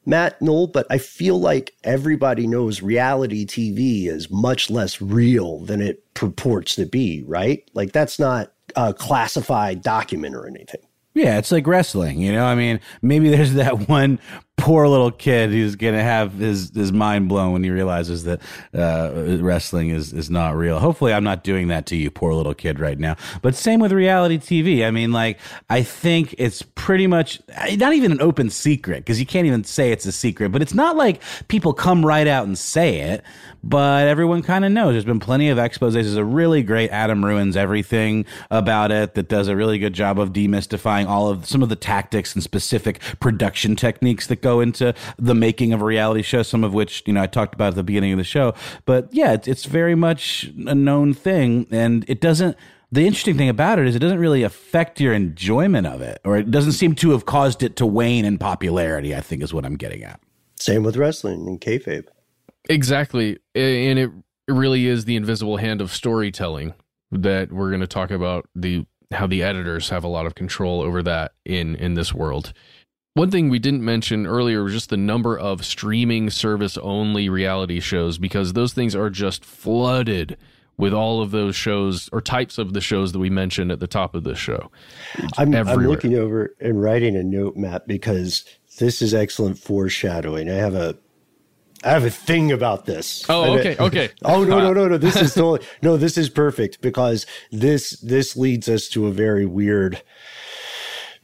[0.06, 5.82] Matt Noel, but I feel like everybody knows reality TV is much less real than
[5.82, 7.68] it purports to be, right?
[7.74, 10.85] Like that's not a classified document or anything.
[11.16, 12.44] Yeah, it's like wrestling, you know.
[12.44, 14.18] I mean, maybe there's that one
[14.58, 18.42] poor little kid who's gonna have his his mind blown when he realizes that
[18.74, 20.78] uh, wrestling is is not real.
[20.78, 23.16] Hopefully, I'm not doing that to you, poor little kid, right now.
[23.40, 24.86] But same with reality TV.
[24.86, 25.38] I mean, like
[25.70, 29.92] I think it's pretty much not even an open secret because you can't even say
[29.92, 30.52] it's a secret.
[30.52, 33.22] But it's not like people come right out and say it.
[33.68, 34.92] But everyone kind of knows.
[34.94, 36.06] There's been plenty of exposes.
[36.06, 40.20] There's a really great Adam ruins everything about it that does a really good job
[40.20, 44.94] of demystifying all of some of the tactics and specific production techniques that go into
[45.18, 47.74] the making of a reality show, some of which, you know, I talked about at
[47.74, 48.54] the beginning of the show.
[48.84, 51.66] But yeah, it's, it's very much a known thing.
[51.72, 52.56] And it doesn't,
[52.92, 56.36] the interesting thing about it is it doesn't really affect your enjoyment of it, or
[56.36, 59.64] it doesn't seem to have caused it to wane in popularity, I think is what
[59.64, 60.20] I'm getting at.
[60.54, 62.06] Same with wrestling and kayfabe.
[62.68, 63.38] Exactly.
[63.54, 64.10] And it
[64.48, 66.74] really is the invisible hand of storytelling
[67.10, 70.80] that we're going to talk about the how the editors have a lot of control
[70.80, 72.52] over that in in this world.
[73.14, 77.80] One thing we didn't mention earlier was just the number of streaming service only reality
[77.80, 80.36] shows because those things are just flooded
[80.76, 83.86] with all of those shows or types of the shows that we mentioned at the
[83.86, 84.70] top of this show.
[85.38, 88.44] I'm, I'm, looking over and writing a note, Matt, because
[88.78, 90.50] this is excellent foreshadowing.
[90.50, 90.98] I have a
[91.84, 93.24] I have a thing about this.
[93.28, 94.10] Oh, okay, okay.
[94.24, 94.98] oh no, no, no, no.
[94.98, 95.96] This is totally no.
[95.96, 100.02] This is perfect because this this leads us to a very weird,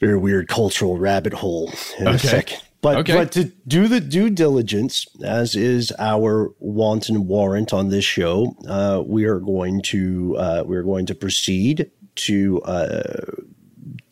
[0.00, 2.16] very weird cultural rabbit hole in okay.
[2.16, 2.62] a second.
[2.82, 3.14] But okay.
[3.14, 9.02] but to do the due diligence, as is our wanton warrant on this show, uh,
[9.06, 13.20] we are going to uh, we are going to proceed to uh,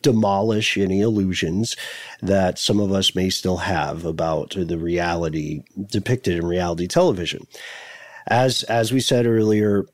[0.02, 1.76] demolish any illusions
[2.22, 7.46] that some of us may still have about the reality depicted in reality television.
[8.26, 9.86] As as we said earlier,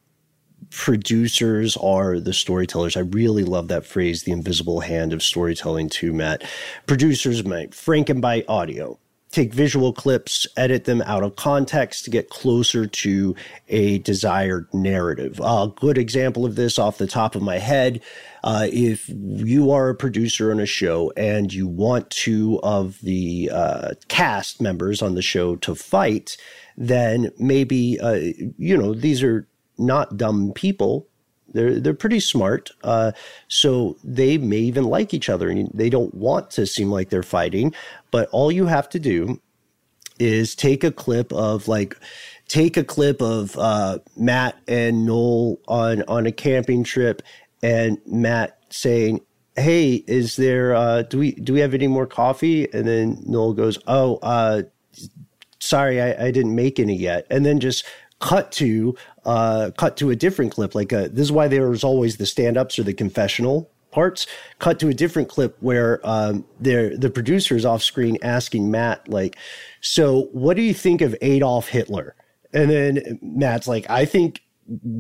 [0.71, 2.97] producers are the storytellers.
[2.97, 6.43] I really love that phrase, the invisible hand of storytelling too, Matt.
[6.87, 8.99] Producers might frankenbite audio,
[9.37, 13.35] take visual clips, edit them out of context to get closer to
[13.69, 15.41] a desired narrative.
[15.43, 18.01] A good example of this off the top of my head
[18.47, 23.51] uh, if you are a producer on a show and you want two of the
[23.53, 26.37] uh, cast members on the show to fight,
[26.77, 28.21] then maybe, uh,
[28.57, 31.09] you know, these are not dumb people.
[31.53, 32.71] They're, they're pretty smart.
[32.85, 33.13] Uh,
[33.49, 37.25] so they may even like each other and they don't want to seem like they're
[37.25, 37.75] fighting.
[38.17, 39.43] But all you have to do
[40.19, 41.99] is take a clip of like,
[42.49, 47.21] take a clip of uh, Matt and Noel on on a camping trip
[47.63, 49.21] and Matt saying,
[49.55, 50.75] "Hey, is there?
[50.75, 54.63] Uh, do we do we have any more coffee?" And then Noel goes, "Oh, uh,
[55.61, 57.85] sorry, I, I didn't make any yet." And then just
[58.21, 60.75] cut to uh, cut to a different clip.
[60.75, 64.27] Like a, uh, this is why there's always the stand ups or the confessional parts.
[64.59, 69.37] Cut to a different clip where um, the producer is off screen asking Matt, like,
[69.81, 72.15] "So, what do you think of Adolf Hitler?"
[72.53, 74.41] And then Matt's like, I think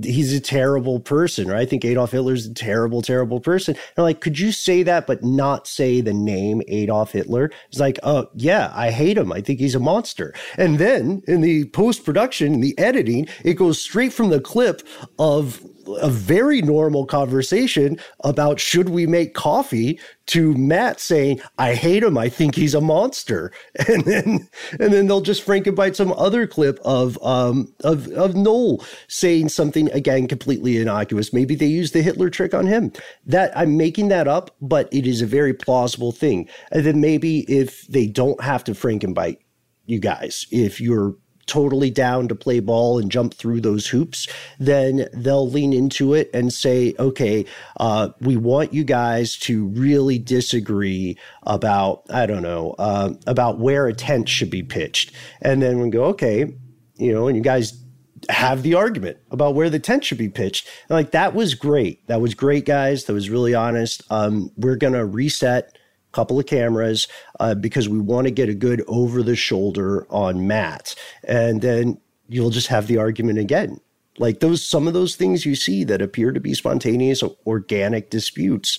[0.02, 3.76] he's a terrible person, or I think Adolf Hitler's a terrible, terrible person.
[3.96, 7.50] And like, could you say that, but not say the name Adolf Hitler?
[7.68, 9.32] It's like, oh, yeah, I hate him.
[9.32, 10.34] I think he's a monster.
[10.56, 14.86] And then in the post production, the editing, it goes straight from the clip
[15.18, 15.60] of
[16.00, 22.18] a very normal conversation about should we make coffee to Matt saying, I hate him.
[22.18, 23.52] I think he's a monster.
[23.88, 24.48] And then,
[24.80, 29.90] and then they'll just frankenbite some other clip of, um, of, of Noel saying something
[29.92, 31.32] again, completely innocuous.
[31.32, 32.92] Maybe they use the Hitler trick on him
[33.24, 36.48] that I'm making that up, but it is a very plausible thing.
[36.72, 39.38] And then maybe if they don't have to frankenbite
[39.86, 41.14] you guys, if you're
[41.46, 44.28] totally down to play ball and jump through those hoops,
[44.58, 47.44] then they'll lean into it and say, okay,
[47.78, 53.86] uh, we want you guys to really disagree about, I don't know, uh, about where
[53.86, 55.12] a tent should be pitched.
[55.40, 56.52] And then we go, okay,
[56.96, 57.82] you know, and you guys
[58.28, 60.68] have the argument about where the tent should be pitched.
[60.88, 62.06] And like that was great.
[62.08, 63.04] That was great, guys.
[63.04, 64.02] That was really honest.
[64.10, 65.76] Um, we're gonna reset
[66.16, 67.08] couple of cameras
[67.40, 70.94] uh, because we want to get a good over the shoulder on Matt.
[71.24, 73.80] And then you'll just have the argument again.
[74.18, 78.78] Like those, some of those things you see that appear to be spontaneous, organic disputes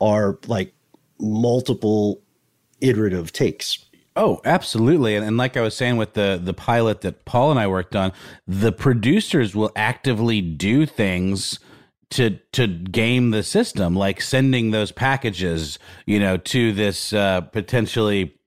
[0.00, 0.72] are like
[1.20, 2.22] multiple
[2.80, 3.84] iterative takes.
[4.16, 5.14] Oh, absolutely.
[5.14, 7.94] And, and like I was saying with the the pilot that Paul and I worked
[7.94, 8.12] on,
[8.48, 11.60] the producers will actively do things
[12.10, 18.37] to to game the system, like sending those packages, you know, to this uh, potentially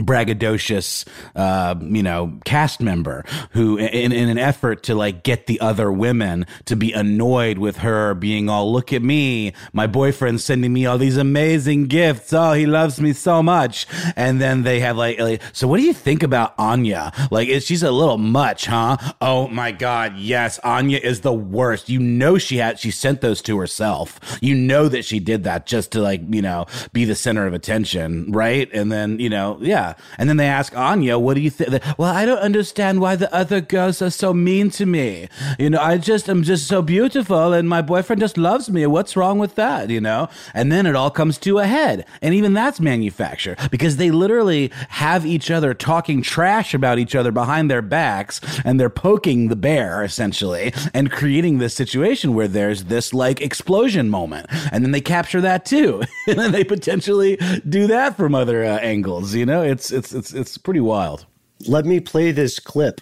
[0.00, 5.60] braggadocious, uh, you know, cast member who, in, in an effort to like get the
[5.60, 10.72] other women to be annoyed with her being all, look at me, my boyfriend's sending
[10.72, 12.32] me all these amazing gifts.
[12.32, 13.86] Oh, he loves me so much.
[14.16, 17.12] And then they have like, like so what do you think about Anya?
[17.30, 18.96] Like, is she's a little much, huh?
[19.20, 20.16] Oh my God.
[20.16, 20.58] Yes.
[20.60, 21.88] Anya is the worst.
[21.88, 24.18] You know, she had, she sent those to herself.
[24.40, 27.54] You know that she did that just to like, you know, be the center of
[27.54, 28.32] attention.
[28.32, 28.70] Right.
[28.72, 31.82] And then, you know, yeah, and then they ask Anya, what do you think?
[31.98, 35.28] Well, I don't understand why the other girls are so mean to me.
[35.58, 38.86] You know, I just am just so beautiful and my boyfriend just loves me.
[38.86, 39.90] What's wrong with that?
[39.90, 40.28] You know?
[40.54, 42.06] And then it all comes to a head.
[42.22, 47.32] And even that's manufacture because they literally have each other talking trash about each other
[47.32, 52.84] behind their backs and they're poking the bear essentially and creating this situation where there's
[52.84, 54.46] this like explosion moment.
[54.72, 56.02] And then they capture that too.
[56.26, 57.38] and then they potentially
[57.68, 59.62] do that from other uh, angles, you know?
[59.62, 61.26] It's it's it's it's it's pretty wild.
[61.66, 63.00] Let me play this clip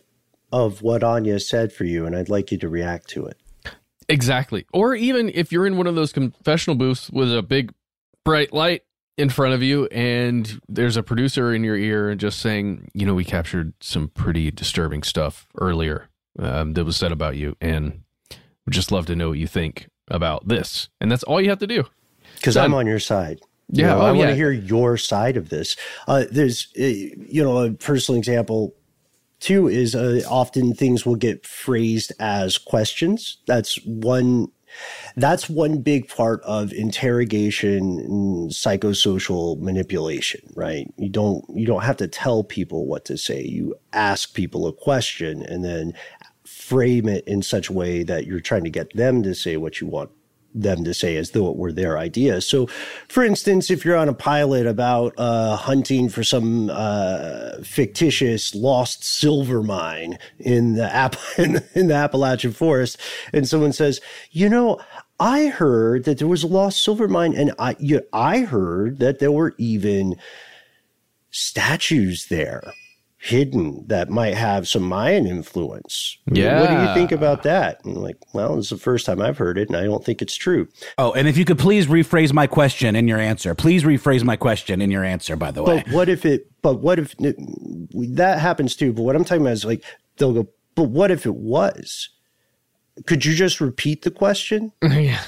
[0.53, 3.37] of what Anya said for you, and I'd like you to react to it.
[4.09, 4.65] Exactly.
[4.73, 7.73] Or even if you're in one of those confessional booths with a big
[8.25, 8.83] bright light
[9.19, 13.15] in front of you and there's a producer in your ear just saying, you know,
[13.15, 16.09] we captured some pretty disturbing stuff earlier
[16.39, 18.03] um, that was said about you and
[18.65, 20.89] would just love to know what you think about this.
[21.01, 21.85] And that's all you have to do.
[22.37, 23.41] Because I'm on your side.
[23.73, 24.31] You Yeah, know, oh, I want yeah.
[24.31, 25.77] to hear your side of this.
[26.07, 28.75] Uh, there's, uh, you know, a personal example
[29.41, 33.39] too is uh, often things will get phrased as questions.
[33.47, 34.49] That's one.
[35.17, 40.93] That's one big part of interrogation and psychosocial manipulation, right?
[40.99, 43.43] You don't you don't have to tell people what to say.
[43.43, 45.95] You ask people a question and then
[46.45, 49.81] frame it in such a way that you're trying to get them to say what
[49.81, 50.11] you want
[50.55, 52.41] them to say as though it were their idea.
[52.41, 52.67] So,
[53.09, 59.05] for instance, if you're on a pilot about uh, hunting for some uh, fictitious lost
[59.05, 62.99] silver mine in the App- in, in the Appalachian forest,
[63.33, 64.81] and someone says, "You know."
[65.21, 69.19] I heard that there was a lost silver mine, and I you, I heard that
[69.19, 70.15] there were even
[71.33, 72.73] statues there
[73.21, 76.17] hidden that might have some Mayan influence.
[76.31, 76.61] Yeah.
[76.61, 77.85] What do you think about that?
[77.85, 80.23] And I'm like, well, it's the first time I've heard it, and I don't think
[80.23, 80.69] it's true.
[80.97, 83.55] Oh, and if you could please rephrase my question in your answer.
[83.55, 85.83] Please rephrase my question in your answer, by the way.
[85.85, 86.47] But what if it?
[86.63, 88.93] But what if that happens too?
[88.93, 89.85] But what I'm talking about is like
[90.17, 90.49] they'll go.
[90.77, 92.11] But what if it was?
[93.07, 94.73] Could you just repeat the question?
[94.83, 95.23] yeah.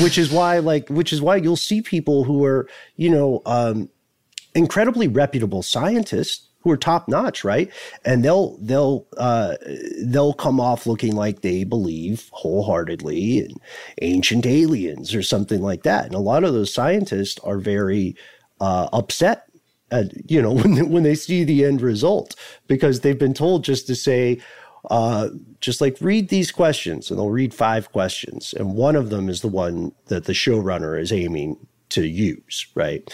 [0.00, 3.90] which is why like which is why you'll see people who are you know um
[4.54, 7.70] incredibly reputable scientists who are top notch right?
[8.04, 9.56] And they'll they'll uh
[10.04, 13.54] they'll come off looking like they believe wholeheartedly in
[14.02, 16.06] ancient aliens or something like that.
[16.06, 18.16] And a lot of those scientists are very
[18.60, 19.46] uh upset
[19.90, 22.36] at, you know when when they see the end result
[22.66, 24.40] because they've been told just to say
[24.90, 25.28] uh,
[25.60, 28.52] just like read these questions and they'll read five questions.
[28.52, 31.56] And one of them is the one that the showrunner is aiming
[31.90, 33.08] to use right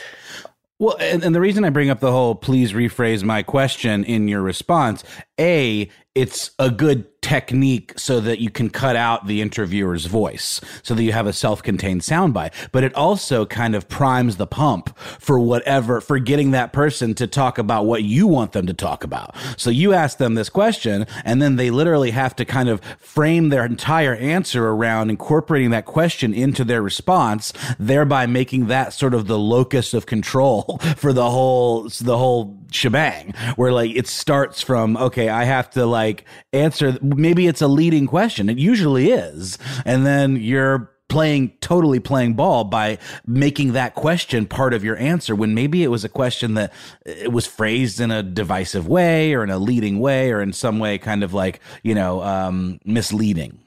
[0.78, 4.28] Well, and, and the reason I bring up the whole please rephrase my question in
[4.28, 5.02] your response,
[5.38, 10.94] A, it's a good technique so that you can cut out the interviewer's voice so
[10.94, 12.52] that you have a self-contained soundbite.
[12.72, 17.26] But it also kind of primes the pump for whatever for getting that person to
[17.26, 19.36] talk about what you want them to talk about.
[19.56, 23.50] So you ask them this question and then they literally have to kind of frame
[23.50, 29.26] their entire answer around incorporating that question into their response thereby making that sort of
[29.26, 34.96] the locus of control for the whole the whole shebang where like it starts from
[34.96, 40.04] okay i have to like answer maybe it's a leading question it usually is and
[40.04, 45.54] then you're playing totally playing ball by making that question part of your answer when
[45.54, 46.72] maybe it was a question that
[47.06, 50.78] it was phrased in a divisive way or in a leading way or in some
[50.78, 53.58] way kind of like you know um, misleading.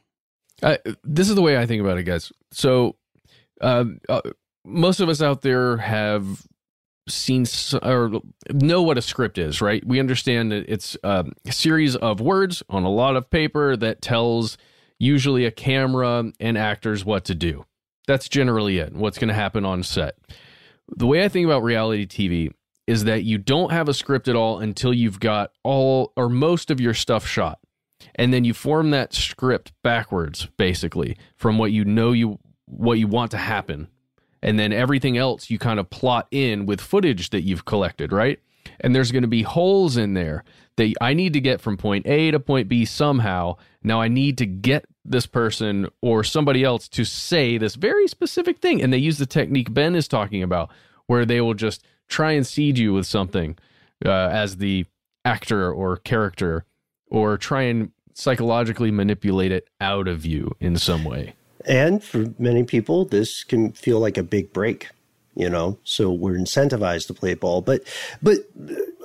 [1.03, 2.31] This is the way i think about it guys.
[2.51, 2.95] So
[3.59, 4.21] uh, uh,
[4.63, 6.45] most of us out there have
[7.13, 7.45] seen
[7.81, 9.85] or know what a script is, right?
[9.85, 14.57] We understand that it's a series of words on a lot of paper that tells
[14.99, 17.65] usually a camera and actors what to do.
[18.07, 20.15] That's generally it, what's going to happen on set.
[20.87, 22.51] The way I think about reality TV
[22.87, 26.69] is that you don't have a script at all until you've got all or most
[26.69, 27.59] of your stuff shot.
[28.15, 33.07] And then you form that script backwards basically from what you know you what you
[33.07, 33.87] want to happen
[34.41, 38.39] and then everything else you kind of plot in with footage that you've collected, right?
[38.79, 40.43] And there's going to be holes in there
[40.77, 43.57] that I need to get from point A to point B somehow.
[43.83, 48.59] Now I need to get this person or somebody else to say this very specific
[48.59, 48.81] thing.
[48.81, 50.69] And they use the technique Ben is talking about,
[51.07, 53.57] where they will just try and seed you with something
[54.05, 54.85] uh, as the
[55.25, 56.65] actor or character,
[57.07, 61.33] or try and psychologically manipulate it out of you in some way.
[61.65, 64.89] And for many people, this can feel like a big break,
[65.35, 65.77] you know.
[65.83, 67.61] So we're incentivized to play ball.
[67.61, 67.83] But
[68.21, 68.37] but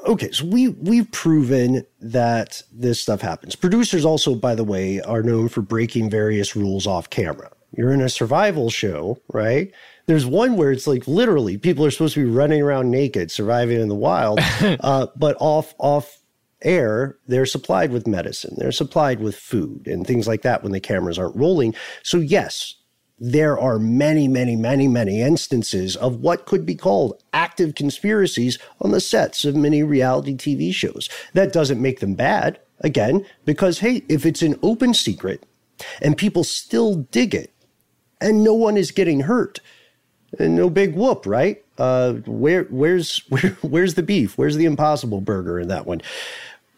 [0.06, 3.56] okay, so we we've proven that this stuff happens.
[3.56, 7.50] Producers also, by the way, are known for breaking various rules off camera.
[7.76, 9.70] You're in a survival show, right?
[10.06, 13.80] There's one where it's like literally people are supposed to be running around naked, surviving
[13.80, 16.22] in the wild, uh, but off off
[16.62, 20.80] air, they're supplied with medicine, they're supplied with food and things like that when the
[20.80, 21.74] cameras aren't rolling.
[22.02, 22.74] So, yes,
[23.18, 28.90] there are many, many, many, many instances of what could be called active conspiracies on
[28.90, 31.08] the sets of many reality TV shows.
[31.32, 35.46] That doesn't make them bad, again, because, hey, if it's an open secret
[36.02, 37.52] and people still dig it
[38.20, 39.60] and no one is getting hurt,
[40.38, 41.64] no big whoop, right?
[41.78, 44.36] Uh, where, where's, where, where's the beef?
[44.38, 46.02] Where's the impossible burger in that one?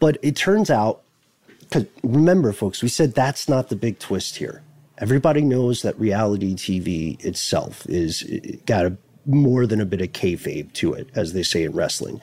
[0.01, 1.03] But it turns out,
[1.61, 4.63] because remember, folks, we said that's not the big twist here.
[4.99, 8.97] Everybody knows that reality TV itself is it got a,
[9.27, 12.21] more than a bit of kayfabe to it, as they say in wrestling.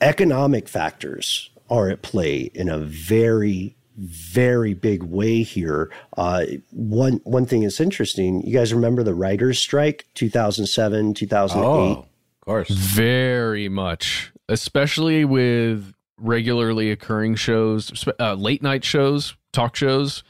[0.00, 5.90] Economic factors are at play in a very, very big way here.
[6.16, 8.42] Uh, one one thing is interesting.
[8.42, 11.64] You guys remember the writers' strike, two thousand seven, two thousand eight.
[11.64, 19.76] Oh, of course, very much, especially with regularly occurring shows, uh, late night shows, talk
[19.76, 20.22] shows.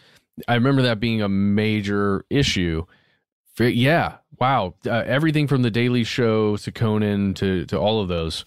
[0.49, 2.85] I remember that being a major issue.
[3.59, 4.75] Yeah, wow.
[4.87, 8.45] Uh, everything from the Daily Show to Conan to to all of those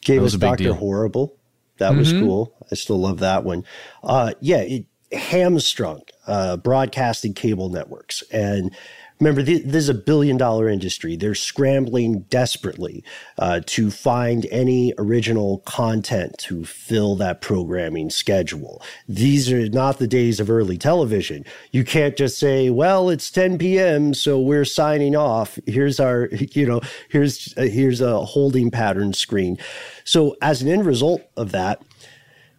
[0.00, 1.35] gave us Doctor Horrible.
[1.78, 1.98] That mm-hmm.
[1.98, 2.66] was cool.
[2.70, 3.64] I still love that one.
[4.02, 8.74] Uh, yeah, it hamstrung uh, broadcasting cable networks and
[9.18, 11.16] Remember, this is a billion dollar industry.
[11.16, 13.02] They're scrambling desperately
[13.38, 18.82] uh, to find any original content to fill that programming schedule.
[19.08, 21.46] These are not the days of early television.
[21.72, 25.58] You can't just say, well, it's 10 p.m., so we're signing off.
[25.66, 29.56] Here's our, you know, here's, uh, here's a holding pattern screen.
[30.04, 31.82] So, as an end result of that,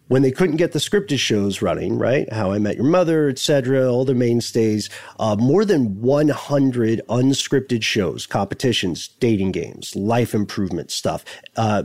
[0.08, 2.30] when they couldn't get the scripted shows running, right?
[2.32, 8.26] How I Met Your Mother, etc., all the mainstays, uh, more than 100 unscripted shows,
[8.26, 11.24] competitions, dating games, life improvement stuff.
[11.56, 11.84] Uh,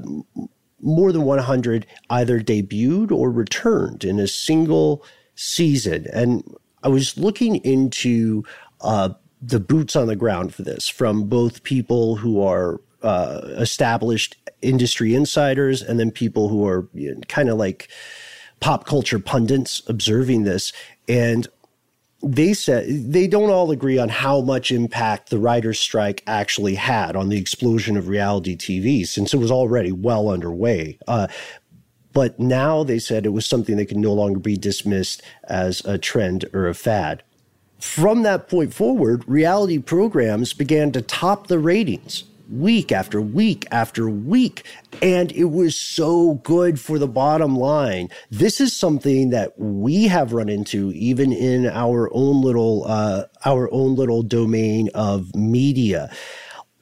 [0.82, 5.06] more than 100 either debuted or returned in a single
[5.36, 6.08] season.
[6.12, 6.44] And
[6.84, 8.44] I was looking into
[8.82, 9.10] uh,
[9.42, 15.14] the boots on the ground for this from both people who are uh, established industry
[15.14, 17.90] insiders and then people who are you know, kind of like
[18.60, 20.72] pop culture pundits observing this.
[21.08, 21.48] And
[22.24, 27.18] they said they don't all agree on how much impact the writer's strike actually had
[27.18, 30.98] on the explosion of reality TV since it was already well underway.
[31.08, 31.28] Uh,
[32.14, 35.98] but now they said it was something that can no longer be dismissed as a
[35.98, 37.24] trend or a fad.
[37.80, 42.24] From that point forward, reality programs began to top the ratings
[42.54, 44.64] week after week after week.
[45.02, 48.10] And it was so good for the bottom line.
[48.30, 53.72] This is something that we have run into even in our own little, uh, our
[53.74, 56.12] own little domain of media.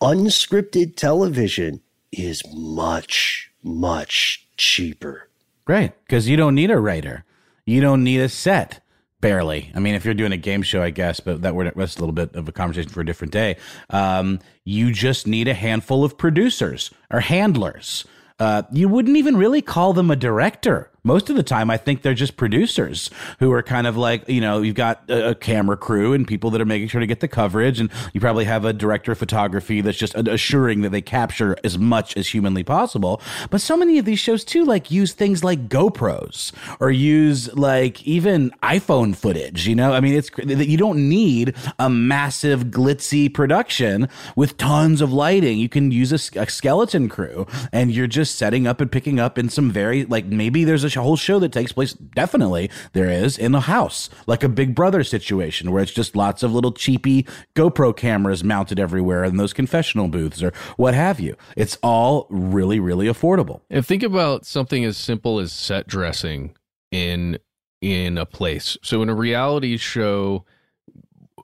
[0.01, 5.29] Unscripted television is much, much cheaper.
[5.67, 5.93] Right.
[6.05, 7.23] Because you don't need a writer,
[7.65, 8.80] you don't need a set.
[9.21, 9.71] Barely.
[9.75, 11.99] I mean, if you're doing a game show, I guess, but that would that's a
[11.99, 13.55] little bit of a conversation for a different day.
[13.91, 18.05] Um, you just need a handful of producers or handlers.
[18.39, 22.03] Uh, you wouldn't even really call them a director most of the time, I think
[22.03, 25.75] they're just producers who are kind of like, you know, you've got a, a, camera
[25.75, 27.79] crew and people that are making sure to get the coverage.
[27.79, 31.79] And you probably have a director of photography that's just assuring that they capture as
[31.79, 33.19] much as humanly possible.
[33.49, 38.03] But so many of these shows, too, like use things like GoPros or use like
[38.03, 39.67] even iPhone footage.
[39.67, 45.01] You know, I mean, it's that you don't need a massive glitzy production with tons
[45.01, 45.57] of lighting.
[45.57, 49.39] You can use a, a skeleton crew and you're just setting up and picking up
[49.39, 51.93] in some very, like, maybe there's a a whole show that takes place.
[51.93, 56.43] Definitely, there is in a house, like a Big Brother situation, where it's just lots
[56.43, 57.25] of little cheapy
[57.55, 61.35] GoPro cameras mounted everywhere in those confessional booths or what have you.
[61.55, 63.61] It's all really, really affordable.
[63.69, 66.55] And think about something as simple as set dressing
[66.91, 67.37] in
[67.81, 68.77] in a place.
[68.83, 70.45] So in a reality show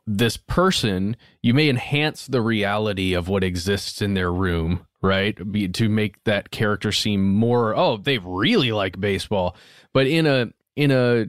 [0.06, 5.38] this person, you may enhance the reality of what exists in their room right?
[5.74, 9.56] To make that character seem more oh, they really like baseball.
[9.94, 11.28] But in a in a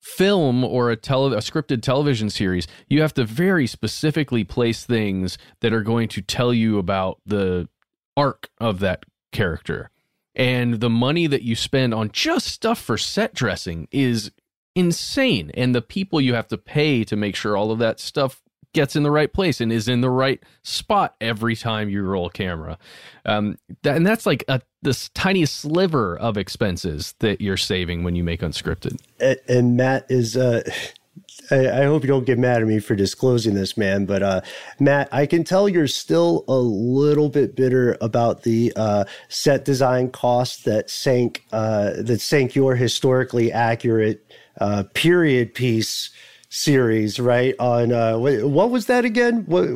[0.00, 5.38] film or a tele a scripted television series, you have to very specifically place things
[5.60, 7.68] that are going to tell you about the
[8.16, 9.90] arc of that character.
[10.34, 14.30] And the money that you spend on just stuff for set dressing is
[14.74, 15.50] insane.
[15.54, 18.40] And the people you have to pay to make sure all of that stuff
[18.72, 22.28] gets in the right place and is in the right spot every time you roll
[22.28, 22.78] camera.
[23.24, 28.14] Um, that, and that's like a, this tiny sliver of expenses that you're saving when
[28.14, 29.00] you make unscripted.
[29.20, 30.62] And, and Matt is, uh,
[31.50, 34.04] I, hope you don't get mad at me for disclosing this, man.
[34.04, 34.40] But uh,
[34.78, 40.10] Matt, I can tell you're still a little bit bitter about the uh, set design
[40.10, 44.26] cost that sank uh, that sank your historically accurate
[44.60, 46.10] uh, period piece
[46.50, 47.54] series, right?
[47.58, 49.44] On uh, what, what was that again?
[49.46, 49.66] What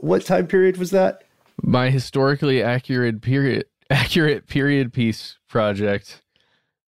[0.00, 1.24] what time period was that?
[1.62, 6.20] My historically accurate period accurate period piece project.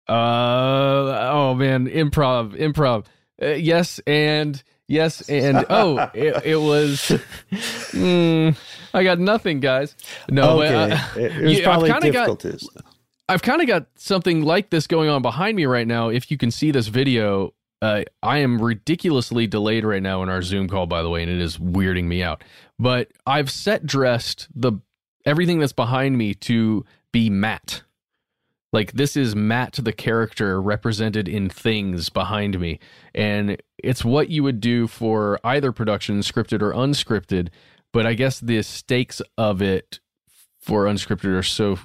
[0.09, 3.07] Uh oh man, improv, improv.
[3.41, 7.01] Uh, yes and yes and oh, it, it was.
[7.93, 8.57] Mm,
[8.95, 9.97] I got nothing, guys.
[10.29, 10.73] No, okay.
[10.73, 12.69] but, uh, it was probably difficulties.
[12.75, 12.85] Got,
[13.29, 16.09] I've kind of got something like this going on behind me right now.
[16.09, 20.41] If you can see this video, uh, I am ridiculously delayed right now in our
[20.41, 22.45] Zoom call, by the way, and it is weirding me out.
[22.79, 24.75] But I've set dressed the
[25.27, 27.83] everything that's behind me to be Matt.
[28.73, 32.79] Like this is Matt, the character represented in things behind me,
[33.17, 37.49] and it's what you would do for either production, scripted or unscripted.
[37.93, 39.99] But I guess the stakes of it
[40.61, 41.81] for unscripted are so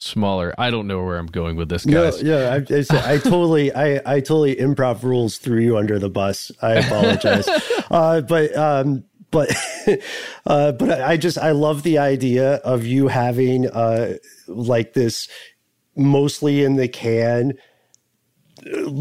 [0.00, 0.54] smaller.
[0.58, 2.22] I don't know where I'm going with this, guys.
[2.22, 6.50] No, yeah, I, I, totally, I, I totally improv rules threw you under the bus.
[6.60, 7.48] I apologize,
[7.90, 9.54] uh, but, um, but,
[10.46, 14.16] uh, but I just I love the idea of you having uh,
[14.48, 15.28] like this
[15.96, 17.54] mostly in the can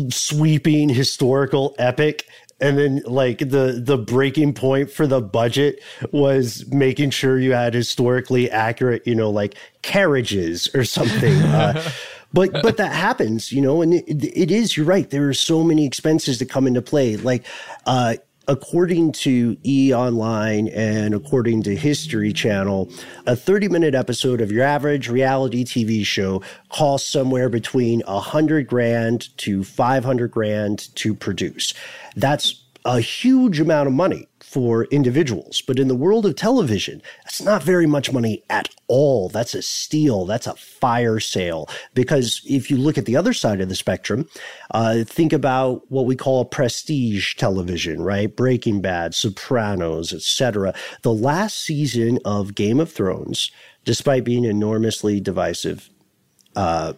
[0.09, 2.25] sweeping historical epic
[2.61, 5.81] and then like the the breaking point for the budget
[6.11, 11.89] was making sure you had historically accurate you know like carriages or something uh,
[12.33, 15.63] but but that happens you know and it, it is you're right there are so
[15.63, 17.15] many expenses that come into play.
[17.15, 17.45] Like
[17.85, 18.15] uh
[18.49, 22.89] according to E Online and according to History Channel,
[23.27, 29.37] a 30 minute episode of your average reality TV show costs somewhere between 100 grand
[29.37, 31.75] to 500 grand to produce.
[32.15, 35.61] That's a huge amount of money for individuals.
[35.61, 39.29] But in the world of television, that's not very much money at all.
[39.29, 40.25] That's a steal.
[40.25, 41.69] That's a fire sale.
[41.93, 44.27] Because if you look at the other side of the spectrum,
[44.71, 48.35] uh, think about what we call prestige television, right?
[48.35, 50.73] Breaking Bad, Sopranos, etc.
[51.03, 53.51] The last season of Game of Thrones,
[53.85, 55.91] despite being enormously divisive,
[56.55, 56.93] uh,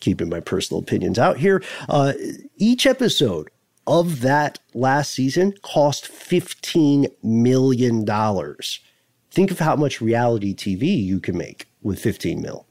[0.00, 2.14] keeping my personal opinions out here, uh,
[2.56, 3.48] each episode
[3.86, 8.06] of that last season cost $15 million.
[9.30, 12.66] Think of how much reality TV you can make with 15 mil.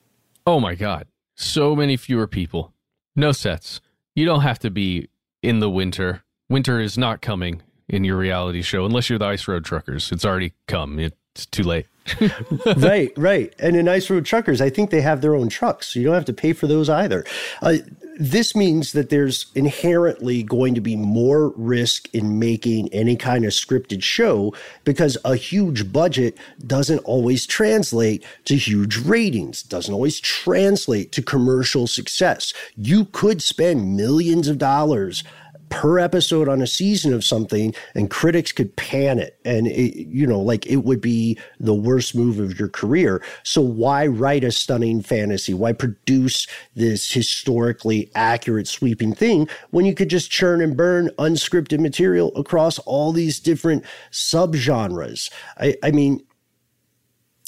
[0.46, 1.08] Oh my God.
[1.36, 2.74] So many fewer people.
[3.16, 3.82] No sets.
[4.16, 5.10] You don't have to be
[5.42, 6.24] in the winter.
[6.50, 10.12] Winter is not coming in your reality show unless you're the Ice Road Truckers.
[10.12, 11.00] It's already come.
[11.00, 11.88] It's too late.
[12.78, 13.54] right, right.
[13.60, 16.16] And in Ice Road Truckers, I think they have their own trucks, so you don't
[16.16, 17.24] have to pay for those either.
[17.62, 17.78] Uh,
[18.20, 23.52] this means that there's inherently going to be more risk in making any kind of
[23.52, 24.54] scripted show
[24.84, 31.88] because a huge budget doesn't always translate to huge ratings, doesn't always translate to commercial
[31.88, 32.54] success.
[32.76, 35.24] You could spend millions of dollars
[35.70, 39.40] per episode on a season of something and critics could pan it.
[39.46, 43.24] And it, you know like it would be the worst move of your career.
[43.44, 45.54] So why write a stunning fantasy?
[45.54, 51.80] Why produce this historically accurate sweeping thing when you could just churn and burn unscripted
[51.80, 55.32] material across all these different subgenres?
[55.58, 56.22] I i mean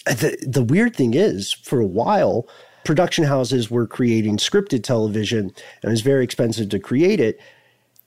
[0.06, 2.48] the the weird thing is for a while
[2.84, 5.54] production houses were creating scripted television and
[5.84, 7.40] it was very expensive to create it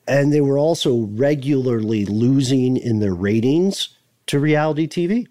[0.06, 3.96] and they were also regularly losing in their ratings
[4.26, 5.26] to reality TV.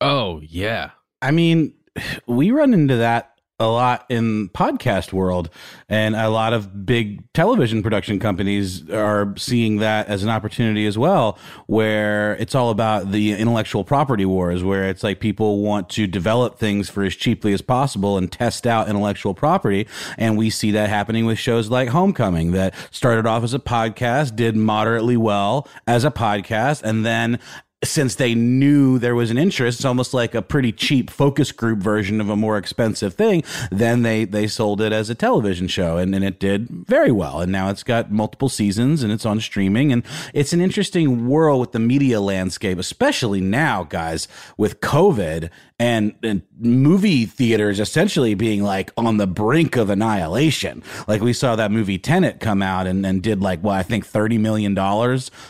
[0.00, 0.90] Oh, yeah.
[1.22, 1.74] I mean,
[2.26, 3.33] we run into that
[3.64, 5.50] a lot in podcast world
[5.88, 10.98] and a lot of big television production companies are seeing that as an opportunity as
[10.98, 16.06] well where it's all about the intellectual property wars where it's like people want to
[16.06, 19.86] develop things for as cheaply as possible and test out intellectual property.
[20.18, 24.36] And we see that happening with shows like homecoming that started off as a podcast
[24.36, 27.38] did moderately well as a podcast and then
[27.84, 31.78] since they knew there was an interest, it's almost like a pretty cheap focus group
[31.78, 33.42] version of a more expensive thing.
[33.70, 37.40] Then they they sold it as a television show, and, and it did very well.
[37.40, 39.92] And now it's got multiple seasons, and it's on streaming.
[39.92, 46.14] And it's an interesting world with the media landscape, especially now, guys, with COVID and,
[46.22, 50.82] and movie theaters essentially being like on the brink of annihilation.
[51.08, 54.06] Like we saw that movie Tenet come out and, and did like, well, I think
[54.06, 54.74] $30 million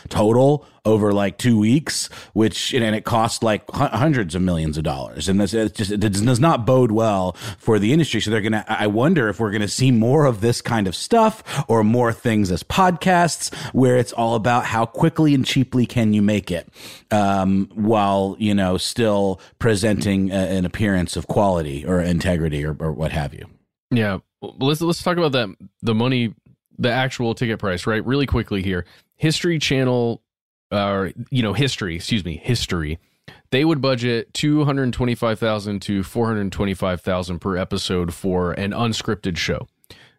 [0.09, 5.27] total over like two weeks, which and it cost like hundreds of millions of dollars,
[5.27, 8.21] and this it just it does not bode well for the industry.
[8.21, 8.63] So they're gonna.
[8.67, 12.51] I wonder if we're gonna see more of this kind of stuff or more things
[12.51, 16.69] as podcasts, where it's all about how quickly and cheaply can you make it,
[17.11, 23.11] um, while you know still presenting an appearance of quality or integrity or, or what
[23.11, 23.45] have you.
[23.91, 25.55] Yeah, let's let's talk about that.
[25.81, 26.33] The money,
[26.77, 28.05] the actual ticket price, right?
[28.05, 28.85] Really quickly here.
[29.15, 30.21] History Channel
[30.71, 32.99] or you know history excuse me history
[33.51, 39.67] they would budget 225000 to 425000 per episode for an unscripted show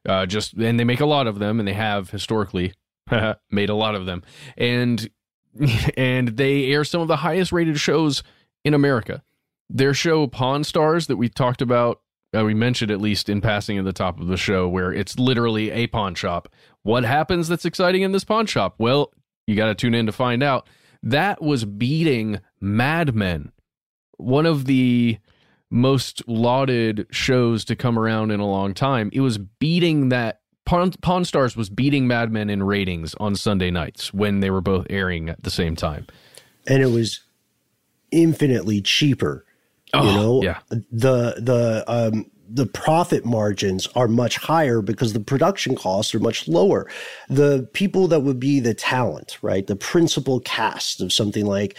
[0.09, 2.73] uh, just and they make a lot of them and they have historically
[3.51, 4.23] made a lot of them
[4.57, 5.11] and
[5.97, 8.23] and they air some of the highest rated shows
[8.65, 9.23] in america
[9.69, 12.01] their show pawn stars that we talked about
[12.37, 15.19] uh, we mentioned at least in passing at the top of the show where it's
[15.19, 16.49] literally a pawn shop
[16.83, 19.13] what happens that's exciting in this pawn shop well
[19.47, 20.69] you got to tune in to find out.
[21.03, 23.53] That was beating Mad Men,
[24.17, 25.19] one of the
[25.71, 29.11] most lauded shows to come around in a long time.
[29.13, 30.41] It was beating that.
[30.65, 34.61] Pawn, Pawn Stars was beating Mad Men in ratings on Sunday nights when they were
[34.61, 36.09] both airing at the same time.
[36.67, 37.21] And it was
[38.11, 39.46] infinitely cheaper.
[39.97, 40.59] Oh, you know, yeah.
[40.71, 46.47] the the um, the profit margins are much higher because the production costs are much
[46.47, 46.89] lower.
[47.29, 49.67] The people that would be the talent, right?
[49.67, 51.77] The principal cast of something like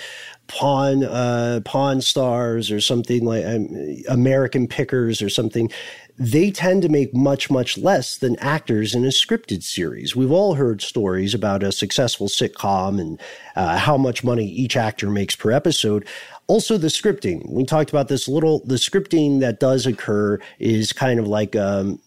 [0.47, 3.67] Pawn uh, Pawn Stars or something like um,
[4.09, 5.69] American Pickers or something,
[6.17, 10.15] they tend to make much much less than actors in a scripted series.
[10.15, 13.21] We've all heard stories about a successful sitcom and
[13.55, 16.07] uh, how much money each actor makes per episode.
[16.47, 17.49] Also, the scripting.
[17.49, 18.61] We talked about this little.
[18.65, 21.99] The scripting that does occur is kind of like um,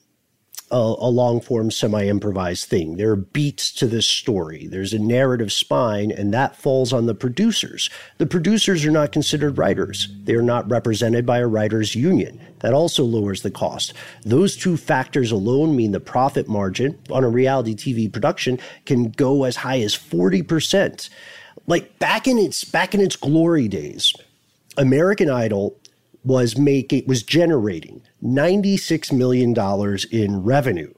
[0.71, 2.97] a, a long form, semi improvised thing.
[2.97, 4.67] There are beats to this story.
[4.67, 7.91] There's a narrative spine, and that falls on the producers.
[8.19, 10.09] The producers are not considered writers.
[10.25, 12.41] They are not represented by a writers' union.
[12.61, 13.95] That also lowers the cost.
[14.25, 19.45] Those two factors alone mean the profit margin on a reality TV production can go
[19.45, 21.09] as high as 40%.
[21.67, 24.15] Like back in its back in its glory days,
[24.77, 25.77] American Idol
[26.25, 30.93] was making was generating 96 million dollars in revenue.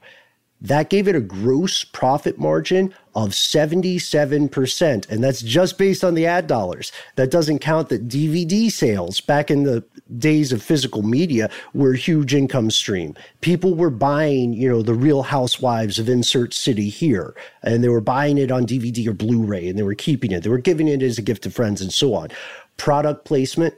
[0.61, 5.11] That gave it a gross profit margin of 77%.
[5.11, 6.93] And that's just based on the ad dollars.
[7.16, 9.85] That doesn't count that DVD sales back in the
[10.18, 13.16] days of physical media were a huge income stream.
[13.41, 18.01] People were buying, you know, the real housewives of insert city here, and they were
[18.01, 20.45] buying it on DVD or Blu ray, and they were keeping it.
[20.45, 22.31] They were giving it as a gift to friends and so on
[22.77, 23.75] product placement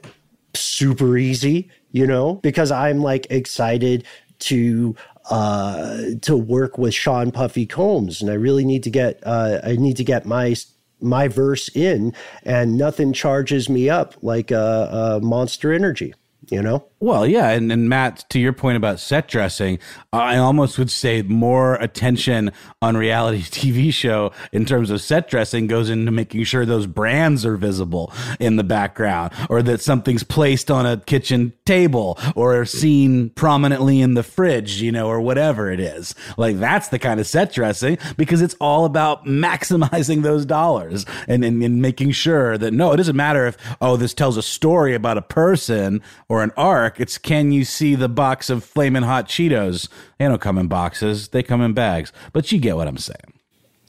[0.53, 4.05] super easy you know because i'm like excited
[4.39, 4.95] to
[5.29, 9.75] uh to work with sean puffy combs and i really need to get uh i
[9.75, 10.55] need to get my
[11.01, 16.13] my verse in, and nothing charges me up like a, uh, uh, Monster Energy
[16.49, 16.85] you know?
[17.01, 17.49] Well, yeah.
[17.49, 19.79] And, and Matt, to your point about set dressing,
[20.13, 25.67] I almost would say more attention on reality TV show in terms of set dressing
[25.67, 30.71] goes into making sure those brands are visible in the background or that something's placed
[30.71, 35.81] on a kitchen table or seen prominently in the fridge, you know, or whatever it
[35.81, 36.15] is.
[36.37, 41.43] Like that's the kind of set dressing because it's all about maximizing those dollars and,
[41.43, 44.93] and, and making sure that no, it doesn't matter if, oh, this tells a story
[44.95, 46.51] about a person or an
[46.97, 49.89] It's can you see the box of flaming hot Cheetos?
[50.17, 52.11] They don't come in boxes; they come in bags.
[52.33, 53.33] But you get what I'm saying.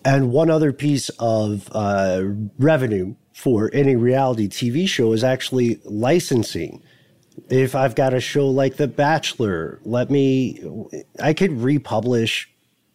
[0.05, 2.23] And one other piece of uh,
[2.59, 6.83] revenue for any reality TV show is actually licensing.
[7.51, 10.65] If I've got a show like The Bachelor, let me,
[11.21, 12.49] I could republish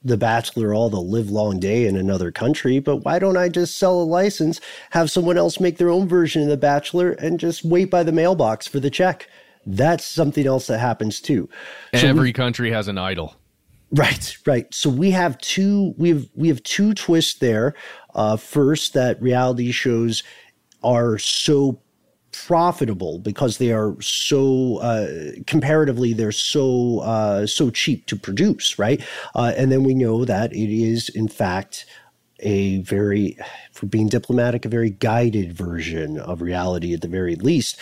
[0.03, 3.77] the Bachelor all the live long day in another country, but why don't I just
[3.77, 4.59] sell a license,
[4.91, 8.11] have someone else make their own version of The Bachelor, and just wait by the
[8.11, 9.27] mailbox for the check?
[9.65, 11.49] That's something else that happens too.
[11.95, 13.35] So Every we, country has an idol.
[13.91, 14.73] Right, right.
[14.73, 17.75] So we have two we have we have two twists there.
[18.15, 20.23] Uh, first, that reality shows
[20.83, 21.81] are so
[22.31, 29.03] profitable because they are so uh, comparatively they're so uh, so cheap to produce, right?
[29.35, 31.85] Uh, and then we know that it is in fact
[32.41, 33.37] a very,
[33.71, 37.77] for being diplomatic, a very guided version of reality at the very least.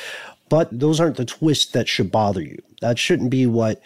[0.50, 2.62] But those aren't the twists that should bother you.
[2.82, 3.82] That shouldn't be what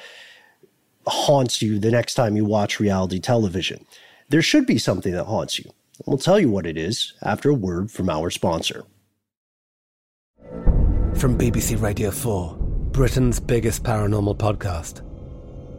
[1.05, 3.85] haunts you the next time you watch reality television.
[4.29, 5.69] There should be something that haunts you.
[6.05, 8.85] We'll tell you what it is after a word from our sponsor.
[11.15, 12.55] From BBC Radio 4,
[12.91, 15.01] Britain's biggest paranormal podcast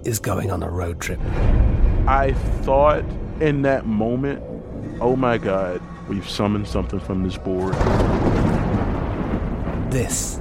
[0.07, 1.21] is going on a road trip.
[2.07, 3.05] I thought
[3.41, 4.43] in that moment,
[5.01, 7.75] oh my God, we've summoned something from this board.
[9.91, 10.41] This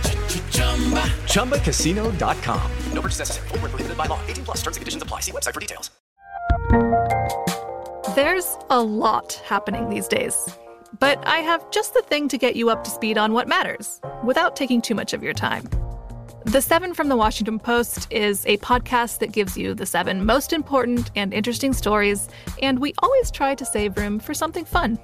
[1.25, 2.71] ChumbaCasino.com.
[2.93, 3.47] No purchase necessary.
[3.49, 4.19] Full prohibited by law.
[4.27, 5.21] 18 plus terms and conditions apply.
[5.21, 5.89] See website for details.
[8.15, 10.35] There's a lot happening these days,
[10.99, 14.01] but I have just the thing to get you up to speed on what matters
[14.25, 15.69] without taking too much of your time.
[16.45, 20.51] The Seven from the Washington Post is a podcast that gives you the seven most
[20.51, 22.27] important and interesting stories,
[22.61, 24.99] and we always try to save room for something fun.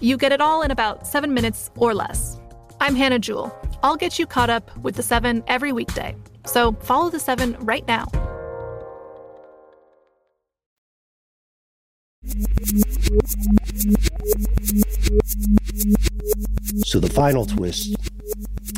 [0.00, 2.38] You get it all in about seven minutes or less.
[2.80, 3.56] I'm Hannah Jewell.
[3.82, 6.16] I'll get you caught up with the seven every weekday.
[6.46, 8.06] So follow the seven right now.
[16.84, 17.96] So the final twist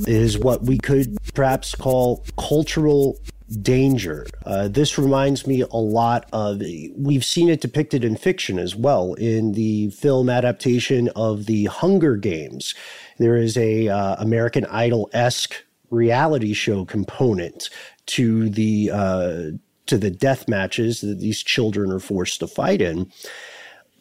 [0.07, 3.19] is what we could perhaps call cultural
[3.61, 4.27] danger.
[4.45, 6.63] Uh, this reminds me a lot of,
[6.97, 12.17] we've seen it depicted in fiction as well in the film adaptation of the Hunger
[12.17, 12.75] Games.
[13.19, 17.71] There is a uh, American Idol esque reality show component
[18.07, 19.43] to the uh,
[19.87, 23.11] to the death matches that these children are forced to fight in.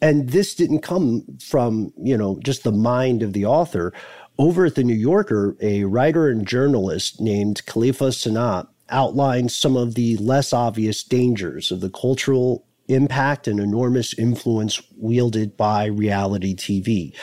[0.00, 3.92] And this didn't come from, you know, just the mind of the author.
[4.38, 9.94] Over at the New Yorker, a writer and journalist named Kelefa Sanneh outlined some of
[9.94, 17.14] the less obvious dangers of the cultural impact and enormous influence wielded by reality TV.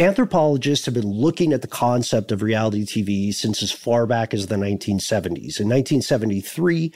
[0.00, 4.46] Anthropologists have been looking at the concept of reality TV since as far back as
[4.46, 5.60] the 1970s.
[5.60, 6.90] In 1973,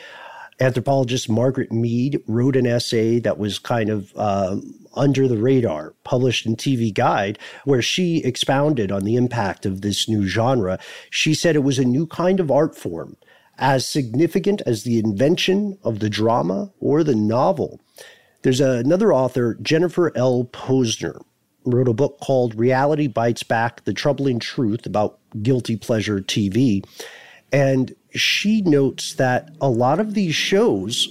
[0.59, 4.57] anthropologist Margaret Mead wrote an essay that was kind of uh,
[4.95, 10.09] under the radar, published in TV Guide, where she expounded on the impact of this
[10.09, 10.79] new genre.
[11.11, 13.19] She said it was a new kind of art form,
[13.59, 17.83] as significant as the invention of the drama or the novel.
[18.41, 20.45] There's another author, Jennifer L.
[20.45, 21.21] Pozner,
[21.65, 26.85] wrote a book called Reality Bites Back The Troubling Truth about Guilty Pleasure TV.
[27.53, 31.09] And she notes that a lot of these shows,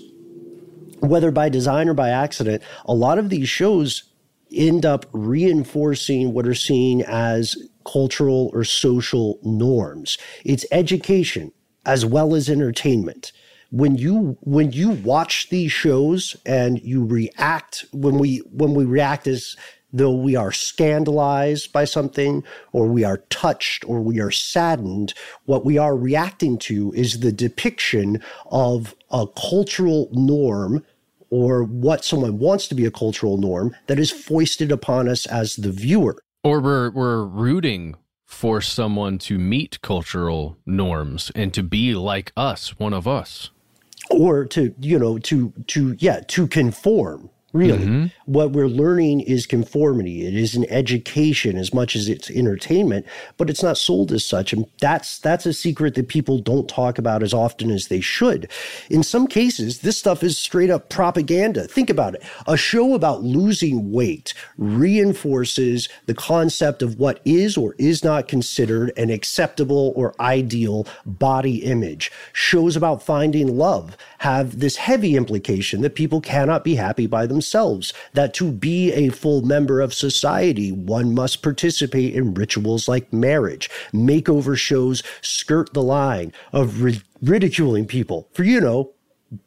[1.00, 4.04] whether by design or by accident, a lot of these shows
[4.52, 10.18] end up reinforcing what are seen as cultural or social norms.
[10.46, 11.52] It's education
[11.86, 13.32] as well as entertainment
[13.74, 19.26] when you when you watch these shows and you react when we when we react
[19.26, 19.56] as
[19.94, 25.14] though we are scandalized by something or we are touched or we are saddened,
[25.46, 30.84] what we are reacting to is the depiction of a cultural norm
[31.30, 35.56] or what someone wants to be a cultural norm that is foisted upon us as
[35.56, 36.18] the viewer.
[36.44, 42.78] Or we're, we're rooting for someone to meet cultural norms and to be like us,
[42.80, 43.52] one of us.
[44.10, 48.06] Or to, you know, to, to, yeah, to conform Really, mm-hmm.
[48.26, 50.26] what we're learning is conformity.
[50.26, 53.06] It is an education as much as it's entertainment,
[53.38, 54.54] but it's not sold as such.
[54.54, 58.50] And that's that's a secret that people don't talk about as often as they should.
[58.90, 61.68] In some cases, this stuff is straight up propaganda.
[61.68, 62.24] Think about it.
[62.48, 68.92] A show about losing weight reinforces the concept of what is or is not considered
[68.98, 72.12] an acceptable or ideal body image.
[72.32, 77.43] Shows about finding love have this heavy implication that people cannot be happy by themselves
[77.44, 83.12] themselves that to be a full member of society, one must participate in rituals like
[83.12, 83.70] marriage.
[83.94, 88.92] Makeover shows skirt the line of ri- ridiculing people for, you know,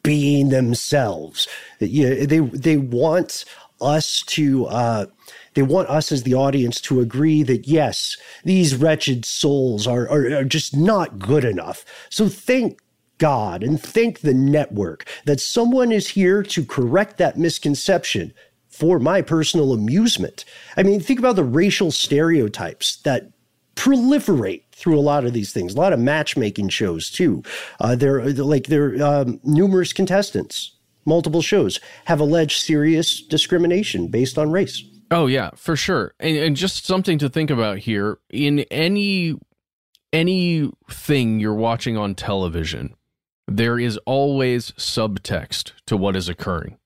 [0.02, 1.48] being themselves.
[1.80, 3.46] Yeah, they, they want
[3.80, 5.06] us to, uh,
[5.54, 10.34] they want us as the audience to agree that yes, these wretched souls are, are,
[10.34, 11.84] are just not good enough.
[12.10, 12.78] So thank
[13.18, 18.32] God and thank the network that someone is here to correct that misconception
[18.68, 20.44] for my personal amusement.
[20.76, 23.30] I mean, think about the racial stereotypes that
[23.74, 25.74] proliferate through a lot of these things.
[25.74, 27.42] A lot of matchmaking shows too.
[27.80, 30.72] Uh, there, like there, um, numerous contestants,
[31.04, 34.82] multiple shows have alleged serious discrimination based on race.
[35.10, 36.14] Oh yeah, for sure.
[36.18, 38.18] And, and just something to think about here.
[38.30, 39.36] In any
[40.12, 42.94] anything you're watching on television,
[43.48, 46.78] there is always subtext to what is occurring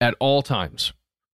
[0.00, 0.92] at all times.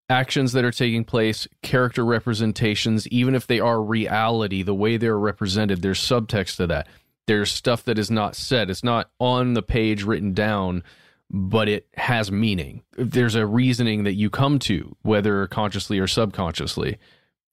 [0.08, 5.18] Actions that are taking place, character representations, even if they are reality, the way they're
[5.18, 6.86] represented, there's subtext to that.
[7.26, 8.70] There's stuff that is not said.
[8.70, 10.84] It's not on the page written down,
[11.28, 12.82] but it has meaning.
[12.96, 16.98] There's a reasoning that you come to, whether consciously or subconsciously,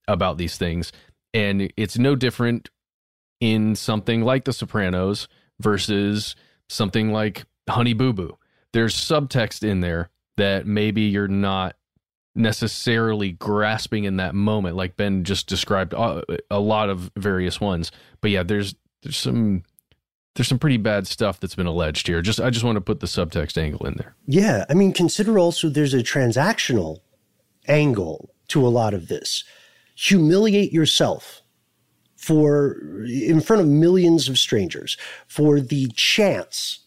[0.07, 0.91] about these things.
[1.33, 2.69] And it's no different
[3.39, 5.27] in something like The Sopranos
[5.59, 6.35] versus
[6.69, 8.37] something like Honey Boo Boo.
[8.71, 11.75] There's subtext in there that maybe you're not
[12.35, 17.91] necessarily grasping in that moment, like Ben just described uh, a lot of various ones.
[18.21, 19.63] But yeah, there's there's some
[20.35, 22.21] there's some pretty bad stuff that's been alleged here.
[22.21, 24.15] Just I just want to put the subtext angle in there.
[24.25, 26.99] Yeah, I mean, consider also there's a transactional
[27.67, 29.43] angle to a lot of this.
[29.95, 31.42] Humiliate yourself
[32.23, 34.95] for in front of millions of strangers
[35.27, 36.79] for the chance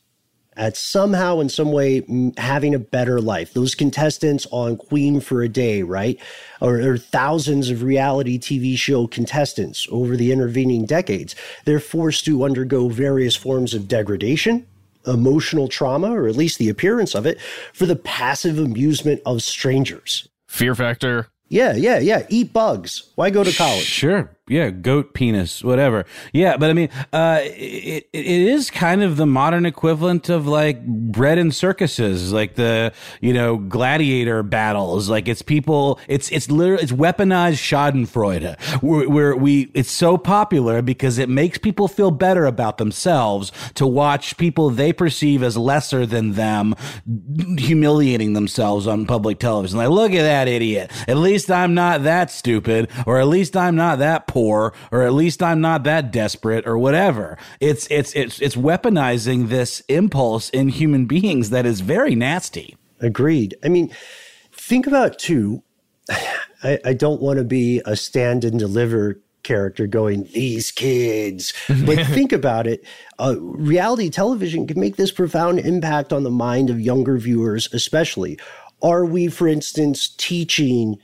[0.57, 2.03] at somehow in some way
[2.39, 3.53] having a better life.
[3.53, 6.19] Those contestants on Queen for a Day, right?
[6.63, 11.35] Or, or, thousands of reality TV show contestants over the intervening decades.
[11.67, 14.67] They're forced to undergo various forms of degradation,
[15.07, 17.39] emotional trauma, or at least the appearance of it,
[17.75, 20.27] for the passive amusement of strangers.
[20.47, 21.29] Fear factor.
[21.49, 22.25] Yeah, yeah, yeah.
[22.31, 23.13] Eat bugs.
[23.17, 23.85] Why go to college?
[23.85, 26.05] Sure yeah, goat penis, whatever.
[26.33, 30.87] Yeah, but I mean, uh, it it is kind of the modern equivalent of like
[30.87, 35.09] bread and circuses, like the you know gladiator battles.
[35.09, 41.19] Like it's people, it's it's literally it's weaponized Schadenfreude, where, we it's so popular because
[41.19, 46.33] it makes people feel better about themselves to watch people they perceive as lesser than
[46.33, 46.77] them
[47.59, 49.79] humiliating themselves on public television.
[49.79, 50.91] Like, look at that idiot.
[51.09, 55.13] At least I'm not that stupid, or at least I'm not that poor, or at
[55.13, 57.39] least I'm not that desperate, or whatever.
[57.61, 62.77] It's it's it's it's weaponizing this impulse in human beings that is very nasty.
[63.01, 63.57] Agreed.
[63.65, 63.91] I mean,
[64.53, 65.63] think about too.
[66.63, 71.55] I, I don't want to be a stand and deliver character going, these kids.
[71.69, 72.85] But think about it.
[73.19, 78.39] Uh, reality television can make this profound impact on the mind of younger viewers, especially.
[78.83, 80.99] Are we, for instance, teaching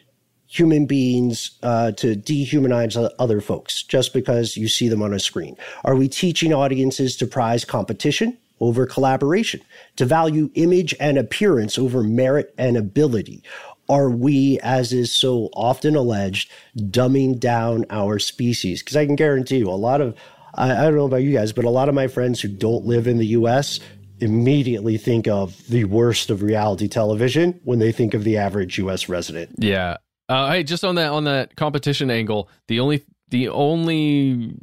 [0.53, 5.57] human beings uh, to dehumanize other folks just because you see them on a screen?
[5.84, 9.61] Are we teaching audiences to prize competition over collaboration,
[9.96, 13.42] to value image and appearance over merit and ability?
[13.88, 18.80] are we, as is so often alleged, dumbing down our species?
[18.80, 20.16] Because I can guarantee you, a lot of,
[20.55, 22.86] I, I, don't know about you guys, but a lot of my friends who don't
[22.86, 23.80] live in the US
[24.20, 29.09] immediately think of the worst of reality television when they think of the average US
[29.09, 29.50] resident.
[29.59, 29.96] Yeah.
[30.33, 34.55] Uh, hey, just on that on that competition angle, the only the only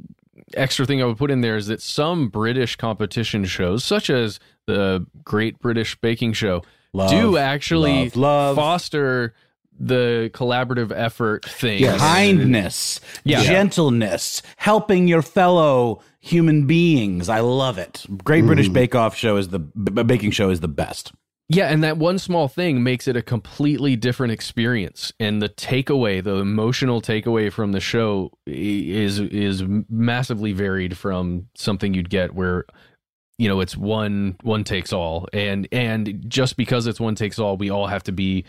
[0.55, 4.39] extra thing I would put in there is that some British competition shows, such as
[4.65, 8.55] the Great British Baking Show, love, do actually love, love.
[8.55, 9.35] foster
[9.79, 11.81] the collaborative effort thing.
[11.81, 11.99] Yes.
[11.99, 13.43] Kindness, yeah.
[13.43, 17.29] gentleness, helping your fellow human beings.
[17.29, 18.07] I love it.
[18.23, 18.73] Great British mm.
[18.73, 21.13] Bake Off show is the b- baking show is the best.
[21.51, 25.11] Yeah, and that one small thing makes it a completely different experience.
[25.19, 31.95] And the takeaway, the emotional takeaway from the show is is massively varied from something
[31.95, 32.65] you'd get where
[33.39, 37.57] you know it's one one takes all and and just because it's one takes all
[37.57, 38.45] we all have to be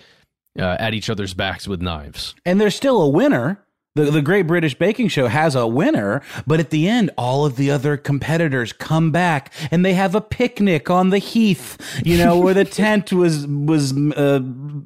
[0.59, 3.65] uh, at each other's backs with knives and there's still a winner
[3.97, 7.57] the, the Great British Baking Show has a winner, but at the end, all of
[7.57, 12.39] the other competitors come back and they have a picnic on the heath, you know,
[12.39, 14.41] where the tent was was uh,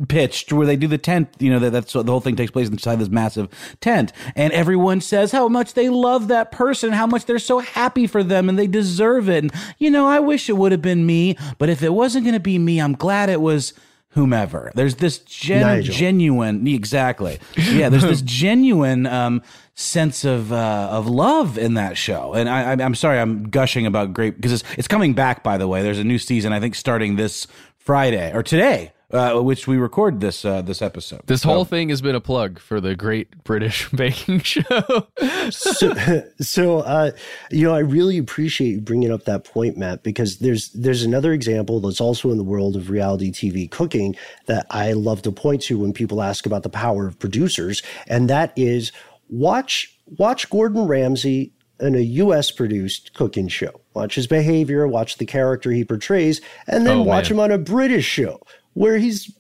[0.08, 2.68] pitched, where they do the tent, you know, that, that's the whole thing takes place
[2.68, 3.48] inside this massive
[3.80, 8.06] tent, and everyone says how much they love that person, how much they're so happy
[8.06, 9.44] for them, and they deserve it.
[9.44, 12.32] And you know, I wish it would have been me, but if it wasn't going
[12.32, 13.74] to be me, I'm glad it was
[14.14, 14.72] whomever.
[14.74, 17.38] There's this gen- genuine, exactly.
[17.56, 19.42] Yeah, there's this genuine um,
[19.74, 22.32] sense of uh, of love in that show.
[22.32, 25.42] And I, am sorry, I'm gushing about great because it's it's coming back.
[25.42, 26.52] By the way, there's a new season.
[26.52, 27.46] I think starting this
[27.76, 31.22] Friday or today uh, which we record this uh, this episode.
[31.26, 31.48] This so.
[31.48, 35.06] whole thing has been a plug for the Great British Baking Show.
[35.50, 35.94] so,
[36.40, 37.12] so uh,
[37.50, 41.32] you know, I really appreciate you bringing up that point, Matt, because there's there's another
[41.32, 45.62] example that's also in the world of reality TV cooking that I love to point
[45.62, 48.90] to when people ask about the power of producers, and that is
[49.28, 53.80] watch watch Gordon Ramsay in a US produced cooking show.
[53.94, 57.38] Watch his behavior, watch the character he portrays, and then oh, watch man.
[57.38, 58.40] him on a British show
[58.74, 59.32] where he's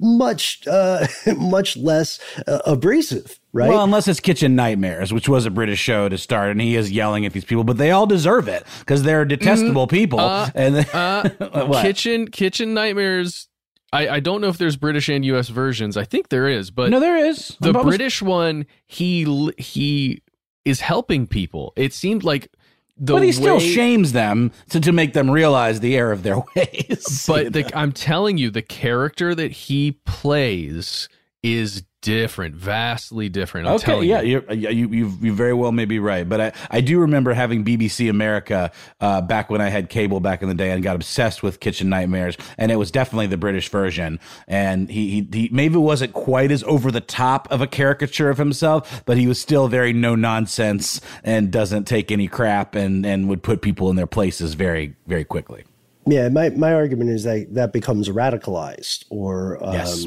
[0.00, 3.68] much uh, much less uh, abrasive, right?
[3.68, 6.90] Well, unless it's Kitchen Nightmares, which was a British show to start, and he is
[6.90, 10.20] yelling at these people, but they all deserve it because they're detestable mm, people.
[10.20, 13.48] Uh, and they, uh, Kitchen Kitchen Nightmares.
[13.90, 15.48] I, I don't know if there's British and U.S.
[15.48, 15.96] versions.
[15.96, 17.56] I think there is, but no, there is.
[17.60, 20.22] The British one, he he
[20.66, 21.72] is helping people.
[21.74, 22.52] It seemed like
[22.98, 26.38] the but he still shames them to, to make them realize the error of their
[26.56, 27.24] ways.
[27.26, 31.08] But the, I'm telling you, the character that he plays
[31.42, 33.66] is different, vastly different.
[33.66, 34.44] I'm okay, yeah, you.
[34.50, 38.08] you you you very well may be right, but I I do remember having BBC
[38.10, 38.70] America
[39.00, 41.88] uh, back when I had cable back in the day and got obsessed with Kitchen
[41.88, 44.20] Nightmares, and it was definitely the British version.
[44.46, 48.38] And he he, he maybe wasn't quite as over the top of a caricature of
[48.38, 53.28] himself, but he was still very no nonsense and doesn't take any crap and and
[53.28, 55.64] would put people in their places very very quickly.
[56.06, 60.06] Yeah, my, my argument is that that becomes radicalized or um, yes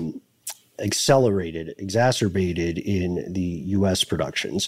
[0.82, 4.04] accelerated, exacerbated in the U.S.
[4.04, 4.68] productions.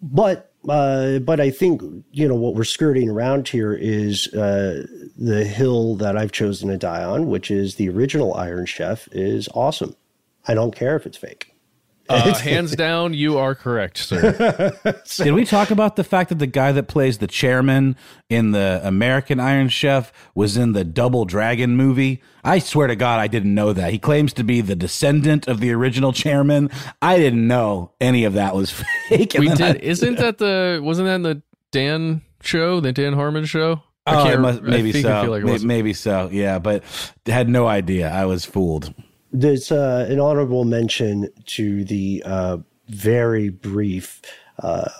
[0.00, 1.82] But uh, but I think
[2.12, 4.86] you know what we're skirting around here is uh,
[5.16, 9.48] the hill that I've chosen to die on, which is the original Iron Chef is
[9.54, 9.96] awesome.
[10.46, 11.51] I don't care if it's fake.
[12.12, 14.72] Uh, hands down, you are correct, sir.
[15.04, 17.96] so, Did we talk about the fact that the guy that plays the chairman
[18.28, 22.22] in the American Iron Chef was in the Double Dragon movie?
[22.44, 23.92] I swear to God, I didn't know that.
[23.92, 26.70] He claims to be the descendant of the original chairman.
[27.00, 28.70] I didn't know any of that was
[29.08, 29.34] fake.
[29.38, 29.60] We did.
[29.60, 30.80] I, Isn't that the?
[30.82, 33.82] Wasn't that in the Dan show, the Dan Harmon show?
[34.06, 35.30] Oh, must, maybe so.
[35.30, 36.28] Like maybe, maybe so.
[36.32, 36.82] Yeah, but
[37.26, 38.10] had no idea.
[38.10, 38.92] I was fooled
[39.32, 44.20] there's uh, an honorable mention to the uh, very brief
[44.62, 44.90] uh,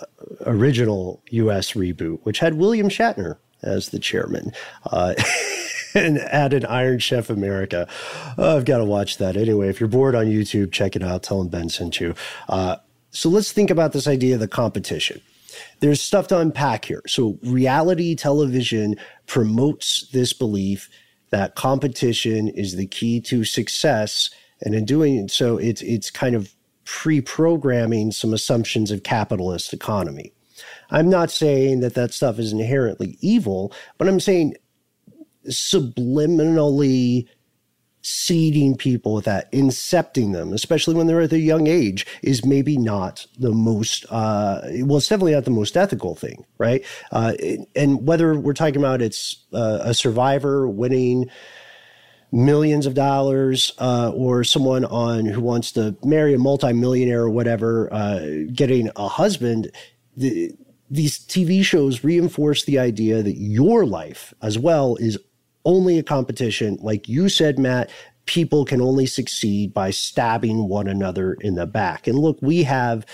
[0.45, 1.73] original U.S.
[1.73, 4.51] reboot, which had William Shatner as the chairman.
[4.85, 5.13] Uh,
[5.95, 7.87] and added Iron Chef America.
[8.37, 9.69] Oh, I've got to watch that anyway.
[9.69, 11.21] If you're bored on YouTube, check it out.
[11.21, 12.15] Tell him Ben sent you.
[12.49, 12.77] Uh,
[13.11, 15.21] So let's think about this idea of the competition.
[15.81, 17.03] There's stuff to unpack here.
[17.05, 18.95] So reality television
[19.27, 20.89] promotes this belief
[21.33, 24.29] that competition is the key to success.
[24.61, 26.53] And in doing so, it's it's kind of
[26.85, 30.31] pre-programming some assumptions of capitalist economy.
[30.91, 34.53] I'm not saying that that stuff is inherently evil, but I'm saying
[35.49, 37.27] subliminally
[38.03, 42.77] seeding people with that, incepting them, especially when they're at a young age, is maybe
[42.77, 46.83] not the most, uh, well, it's definitely not the most ethical thing, right?
[47.13, 47.33] Uh,
[47.75, 51.29] and whether we're talking about it's uh, a survivor winning
[52.33, 57.93] millions of dollars uh, or someone on who wants to marry a multimillionaire or whatever,
[57.93, 59.71] uh, getting a husband,
[60.17, 60.51] the,
[60.89, 65.17] these TV shows reinforce the idea that your life as well is
[65.65, 66.77] only a competition.
[66.81, 67.89] Like you said, Matt,
[68.25, 72.07] people can only succeed by stabbing one another in the back.
[72.07, 73.05] And look, we have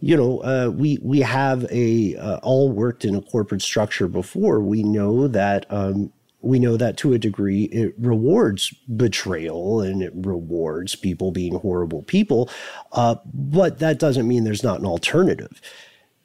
[0.00, 4.60] you know, uh, we we have a uh, all worked in a corporate structure before.
[4.60, 6.10] We know that um,
[6.40, 12.02] we know that to a degree it rewards betrayal and it rewards people being horrible
[12.02, 12.48] people,
[12.92, 15.60] uh, but that doesn't mean there's not an alternative.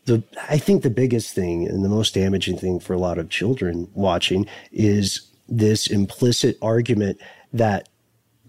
[0.05, 3.29] The I think the biggest thing and the most damaging thing for a lot of
[3.29, 7.19] children watching is this implicit argument
[7.53, 7.89] that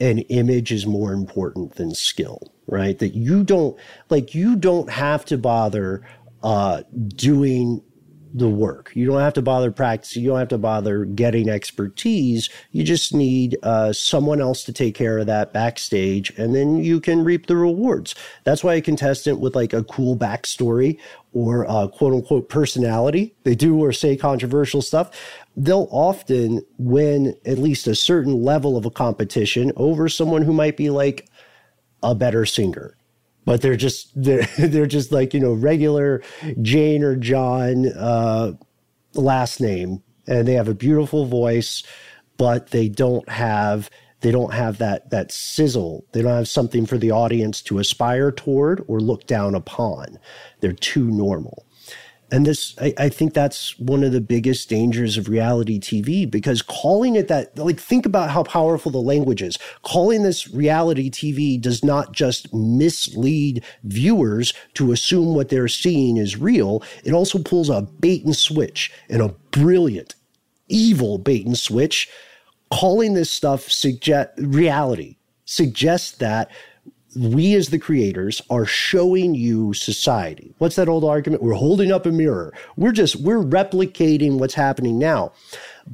[0.01, 2.99] an image is more important than skill, right?
[2.99, 3.79] That you don't
[4.11, 6.07] like you don't have to bother
[6.43, 7.83] uh, doing
[8.37, 8.93] the work.
[8.95, 10.23] You don't have to bother practicing.
[10.23, 12.51] You don't have to bother getting expertise.
[12.71, 17.01] You just need uh, someone else to take care of that backstage, and then you
[17.01, 18.15] can reap the rewards.
[18.45, 20.99] That's why a contestant with like a cool backstory
[21.33, 25.11] or a quote unquote personality, they do or say controversial stuff,
[25.57, 30.77] they'll often win at least a certain level of a competition over someone who might
[30.77, 31.29] be like
[32.03, 32.97] a better singer
[33.47, 36.23] but they're just they're, they're just like you know regular
[36.61, 38.53] Jane or John uh,
[39.15, 41.83] last name, and they have a beautiful voice,
[42.37, 43.89] but they don't have
[44.21, 46.05] they don't have that that sizzle.
[46.13, 50.19] They don't have something for the audience to aspire toward or look down upon.
[50.61, 51.66] They're too normal.
[52.33, 56.61] And this, I, I, think that's one of the biggest dangers of reality TV because
[56.61, 59.59] calling it that, like, think about how powerful the language is.
[59.83, 66.37] Calling this reality TV does not just mislead viewers to assume what they're seeing is
[66.37, 66.83] real.
[67.05, 70.17] It also pulls a bait and switch and a brilliant,
[70.69, 72.09] evil bait and switch.
[72.73, 76.51] Calling this stuff suggest reality suggests that
[77.17, 80.55] we as the creators are showing you society.
[80.59, 81.43] What's that old argument?
[81.43, 82.53] We're holding up a mirror.
[82.77, 85.33] We're just, we're replicating what's happening now.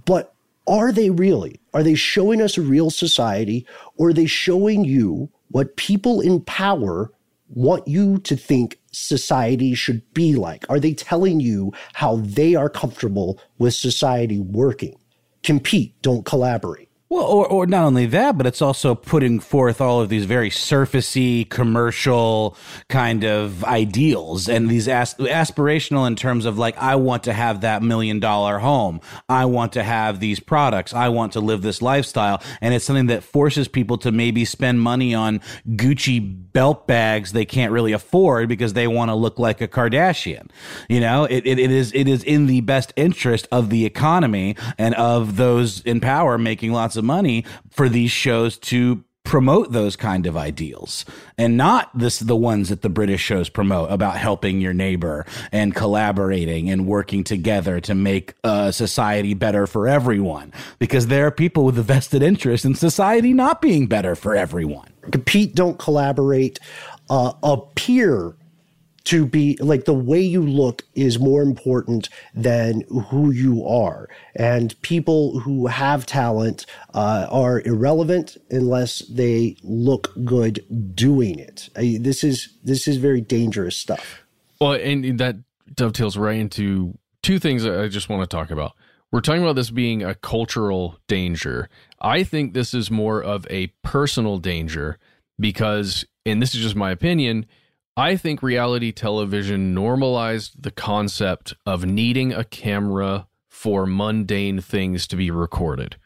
[0.04, 0.34] But
[0.66, 1.60] are they really?
[1.74, 3.66] Are they showing us a real society
[3.96, 7.12] or are they showing you what people in power
[7.48, 10.64] want you to think society should be like?
[10.68, 14.96] Are they telling you how they are comfortable with society working?
[15.42, 16.88] Compete, don't collaborate.
[17.12, 20.48] Well, or, or not only that, but it's also putting forth all of these very
[20.48, 22.56] surfacey, commercial
[22.88, 27.60] kind of ideals and these as- aspirational in terms of like, I want to have
[27.60, 29.02] that million dollar home.
[29.28, 30.94] I want to have these products.
[30.94, 32.42] I want to live this lifestyle.
[32.62, 37.44] And it's something that forces people to maybe spend money on Gucci belt bags they
[37.44, 40.48] can't really afford because they want to look like a Kardashian.
[40.88, 44.56] You know, it, it, it is, it is in the best interest of the economy
[44.78, 49.70] and of those in power making lots of of money for these shows to promote
[49.72, 51.04] those kind of ideals.
[51.38, 55.74] And not this the ones that the British shows promote about helping your neighbor and
[55.74, 60.52] collaborating and working together to make a society better for everyone.
[60.78, 64.88] Because there are people with a vested interest in society not being better for everyone.
[65.12, 66.58] Compete don't collaborate
[67.08, 68.34] uh, appear
[69.04, 74.08] to be like the way you look is more important than who you are.
[74.36, 80.64] And people who have talent uh, are irrelevant unless they look good
[80.94, 81.68] doing it.
[81.76, 84.22] I, this is this is very dangerous stuff.
[84.60, 85.36] Well, and that
[85.74, 88.72] dovetails right into two things that I just want to talk about.
[89.10, 91.68] We're talking about this being a cultural danger.
[92.00, 94.98] I think this is more of a personal danger
[95.38, 97.46] because, and this is just my opinion
[97.96, 105.16] I think reality television normalized the concept of needing a camera for mundane things to
[105.16, 105.96] be recorded,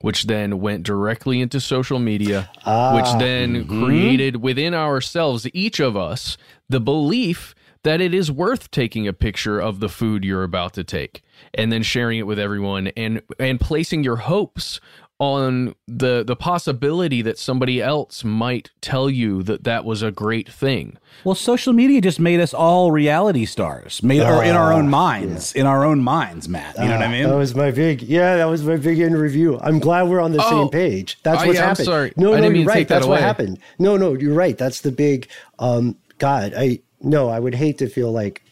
[0.00, 3.84] which then went directly into social media, ah, which then mm-hmm.
[3.84, 6.36] created within ourselves, each of us,
[6.68, 7.54] the belief
[7.84, 11.22] that it is worth taking a picture of the food you're about to take
[11.54, 14.80] and then sharing it with everyone and and placing your hopes
[15.18, 20.48] on the the possibility that somebody else might tell you that that was a great
[20.48, 20.98] thing.
[21.24, 25.54] Well, social media just made us all reality stars, made uh, in our own minds,
[25.54, 25.62] yeah.
[25.62, 26.76] in our own minds, Matt.
[26.76, 27.28] You uh, know what I mean?
[27.28, 29.58] That was my big, yeah, that was my big in review.
[29.60, 31.18] I'm glad we're on the oh, same page.
[31.22, 31.88] That's what's yeah, happened.
[31.88, 32.12] I'm sorry.
[32.16, 32.86] No, I no, you're right.
[32.86, 33.58] That's what happened.
[33.78, 34.56] No, no, you're right.
[34.58, 35.28] That's the big,
[35.58, 38.42] um, God, I, no, I would hate to feel like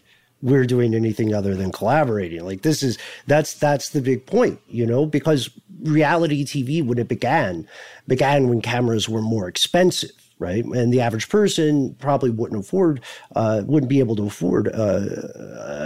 [0.45, 2.45] we're doing anything other than collaborating.
[2.45, 5.49] Like this is that's that's the big point, you know, because
[5.83, 7.66] reality TV when it began
[8.07, 10.11] began when cameras were more expensive
[10.41, 10.65] right?
[10.65, 13.01] And the average person probably wouldn't afford,
[13.37, 15.07] uh, wouldn't be able to afford uh,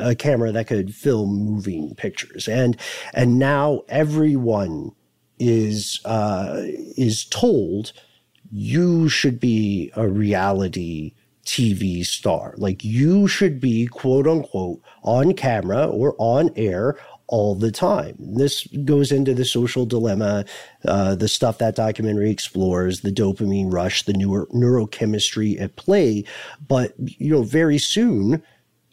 [0.08, 2.48] a camera that could film moving pictures.
[2.48, 2.76] And
[3.12, 4.92] and now everyone
[5.38, 6.62] is uh,
[6.96, 7.92] is told
[8.50, 11.12] you should be a reality
[11.48, 12.54] TV star.
[12.58, 18.16] Like you should be quote unquote on camera or on air all the time.
[18.18, 20.44] This goes into the social dilemma,
[20.86, 26.24] uh, the stuff that documentary explores, the dopamine rush, the neuro- neurochemistry at play.
[26.66, 28.42] But you know, very soon,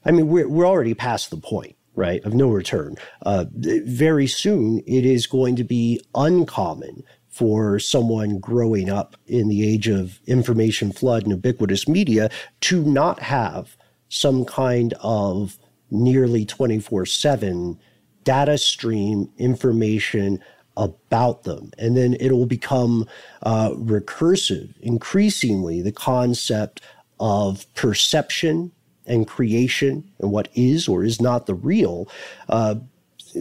[0.05, 2.95] I mean, we're we're already past the point, right, of no return.
[3.25, 7.03] Uh, very soon, it is going to be uncommon
[7.35, 12.29] for someone growing up in the age of information flood and ubiquitous media
[12.61, 13.75] to not have
[14.07, 15.57] some kind of
[15.91, 17.77] nearly 24 7
[18.23, 20.39] data stream information
[20.77, 21.71] about them.
[21.77, 23.05] And then it will become
[23.43, 26.79] uh, recursive, increasingly, the concept
[27.19, 28.71] of perception
[29.07, 32.07] and creation and what is or is not the real
[32.47, 32.75] uh,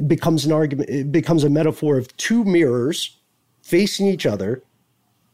[0.08, 3.20] becomes an argument, it becomes a metaphor of two mirrors
[3.64, 4.62] facing each other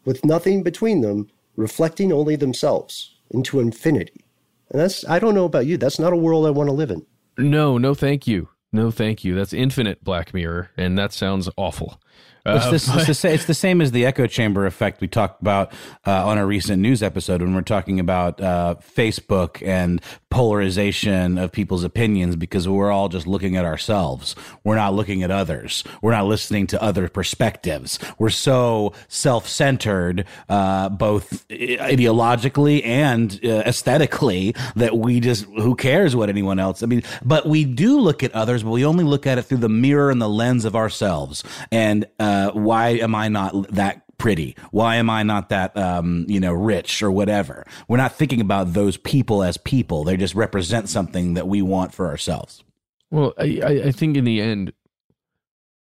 [0.05, 4.25] with nothing between them, reflecting only themselves into infinity.
[4.71, 6.93] And that's, I don't know about you, that's not a world I want to live
[6.93, 7.05] in.
[7.37, 8.49] No, no, thank you.
[8.73, 9.35] No, thank you.
[9.35, 12.00] That's infinite Black Mirror, and that sounds awful.
[12.47, 15.09] Uh, it's, this, but, it's, the, it's, the, same as the echo chamber effect we
[15.09, 15.73] talked about
[16.07, 20.01] uh, on a recent news episode when we're talking about uh, Facebook and
[20.31, 24.35] polarization of people's opinions because we're all just looking at ourselves.
[24.65, 25.85] We're not looking at others.
[26.01, 27.99] We're not listening to other perspectives.
[28.19, 36.17] We're so self centered, uh, both ideologically and uh, aesthetically, that we just, who cares
[36.17, 36.83] what anyone else?
[36.83, 39.59] I mean, but we do look at others, but we only look at it through
[39.59, 41.45] the mirror and the lens of ourselves.
[41.71, 44.55] And uh, why am I not that pretty?
[44.71, 47.67] Why am I not that, um, you know, rich or whatever?
[47.89, 50.05] We're not thinking about those people as people.
[50.05, 52.63] They just represent something that we want for ourselves.
[53.11, 54.73] Well, I, I think in the end,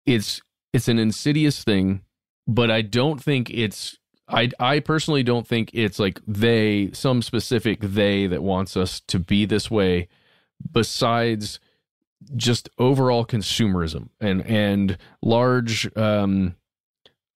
[0.07, 0.41] it's
[0.73, 2.03] it's an insidious thing,
[2.47, 3.99] but I don't think it's.
[4.29, 9.19] I I personally don't think it's like they some specific they that wants us to
[9.19, 10.09] be this way.
[10.71, 11.61] Besides
[12.37, 16.55] just overall consumerism and and large um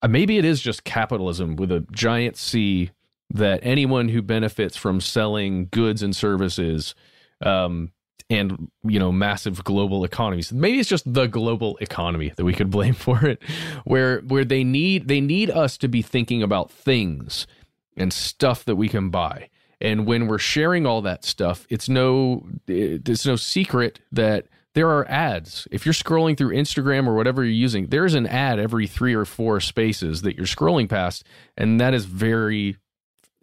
[0.03, 2.91] uh, maybe it is just capitalism with a giant C
[3.29, 6.93] that anyone who benefits from selling goods and services
[7.41, 7.91] um,
[8.29, 12.69] and you know massive global economies maybe it's just the global economy that we could
[12.69, 13.41] blame for it
[13.85, 17.47] where where they need they need us to be thinking about things
[17.95, 19.49] and stuff that we can buy.
[19.79, 25.09] And when we're sharing all that stuff it's no it's no secret that there are
[25.09, 25.67] ads.
[25.71, 29.25] If you're scrolling through Instagram or whatever you're using, there's an ad every three or
[29.25, 31.23] four spaces that you're scrolling past.
[31.55, 32.77] And that is very,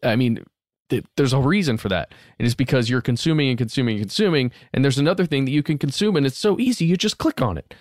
[0.02, 0.44] I mean,
[0.88, 2.12] th- there's a reason for that.
[2.38, 4.50] And it's because you're consuming and consuming and consuming.
[4.72, 6.84] And there's another thing that you can consume, and it's so easy.
[6.84, 7.74] You just click on it.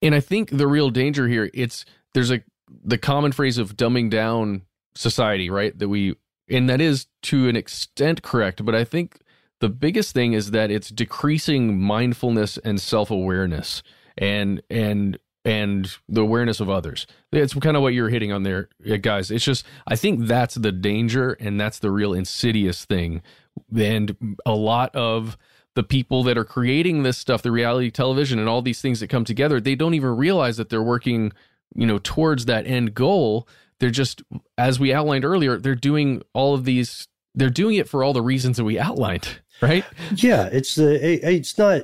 [0.00, 2.42] And I think the real danger here, it's there's a
[2.84, 4.62] the common phrase of dumbing down
[4.94, 5.76] society, right?
[5.78, 6.16] That we
[6.48, 9.18] and that is to an extent correct, but I think
[9.64, 13.82] the biggest thing is that it's decreasing mindfulness and self-awareness
[14.18, 17.06] and and and the awareness of others.
[17.32, 19.30] It's kind of what you're hitting on there, eh, guys.
[19.30, 23.22] It's just I think that's the danger and that's the real insidious thing.
[23.74, 25.38] And a lot of
[25.74, 29.08] the people that are creating this stuff, the reality television and all these things that
[29.08, 31.32] come together, they don't even realize that they're working,
[31.74, 33.48] you know, towards that end goal.
[33.80, 34.22] They're just
[34.58, 38.20] as we outlined earlier, they're doing all of these they're doing it for all the
[38.20, 39.84] reasons that we outlined right?
[40.16, 41.82] Yeah, it's uh, the it's not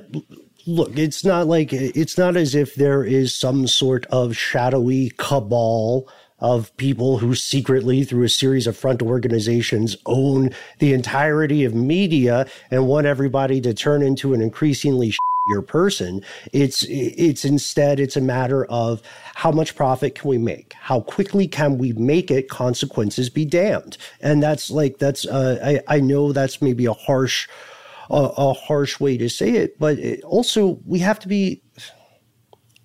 [0.65, 6.07] look, it's not like it's not as if there is some sort of shadowy cabal
[6.39, 10.49] of people who secretly, through a series of front organizations, own
[10.79, 15.13] the entirety of media and want everybody to turn into an increasingly
[15.47, 16.23] your person.
[16.51, 19.01] It's it's instead it's a matter of
[19.35, 20.73] how much profit can we make?
[20.73, 22.49] How quickly can we make it?
[22.49, 23.97] Consequences be damned.
[24.21, 27.47] And that's like that's uh, I I know that's maybe a harsh
[28.09, 31.61] a, a harsh way to say it, but it also we have to be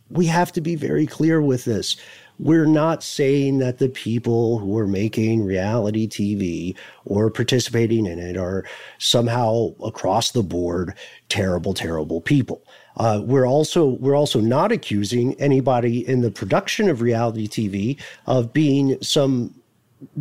[0.09, 1.97] we have to be very clear with this.
[2.39, 8.37] we're not saying that the people who are making reality TV or participating in it
[8.37, 8.65] are
[8.99, 10.95] somehow across the board
[11.29, 12.63] terrible, terrible people.
[12.97, 18.53] Uh, we're also we're also not accusing anybody in the production of reality TV of
[18.53, 19.55] being some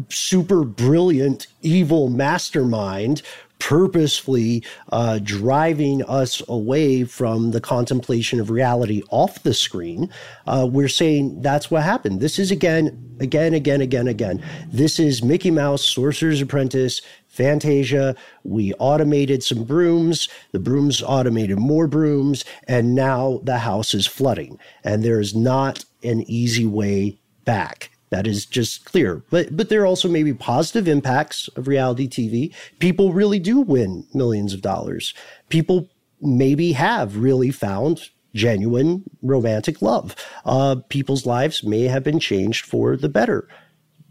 [0.10, 3.22] super brilliant evil mastermind
[3.60, 10.10] purposefully uh, driving us away from the contemplation of reality off the screen.
[10.46, 12.20] Uh, we're saying that's what happened.
[12.20, 14.44] This is again, again, again, again, again.
[14.68, 17.02] This is Mickey Mouse, Sorcerer's Apprentice,
[17.36, 18.16] Fantasia.
[18.44, 20.30] We automated some brooms.
[20.52, 22.46] The brooms automated more brooms.
[22.68, 24.58] And now the house is flooding.
[24.84, 27.92] And there is not an easy way back.
[28.10, 29.24] That is just clear.
[29.30, 32.54] But but there are also maybe positive impacts of reality TV.
[32.80, 35.14] People really do win millions of dollars.
[35.50, 35.90] People
[36.22, 40.16] maybe have really found genuine romantic love.
[40.46, 43.48] Uh, people's lives may have been changed for the better.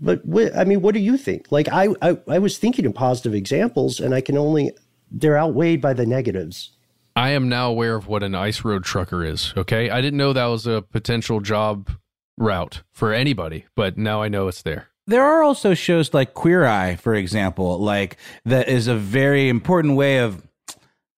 [0.01, 1.51] But wh- I mean, what do you think?
[1.51, 4.73] Like I, I I was thinking of positive examples, and I can only
[5.11, 6.73] they're outweighed by the negatives.
[7.17, 9.55] I am now aware of what an ice road trucker is.
[9.57, 11.91] Okay, I didn't know that was a potential job
[12.37, 14.89] route for anybody, but now I know it's there.
[15.07, 19.97] There are also shows like Queer Eye, for example, like that is a very important
[19.97, 20.43] way of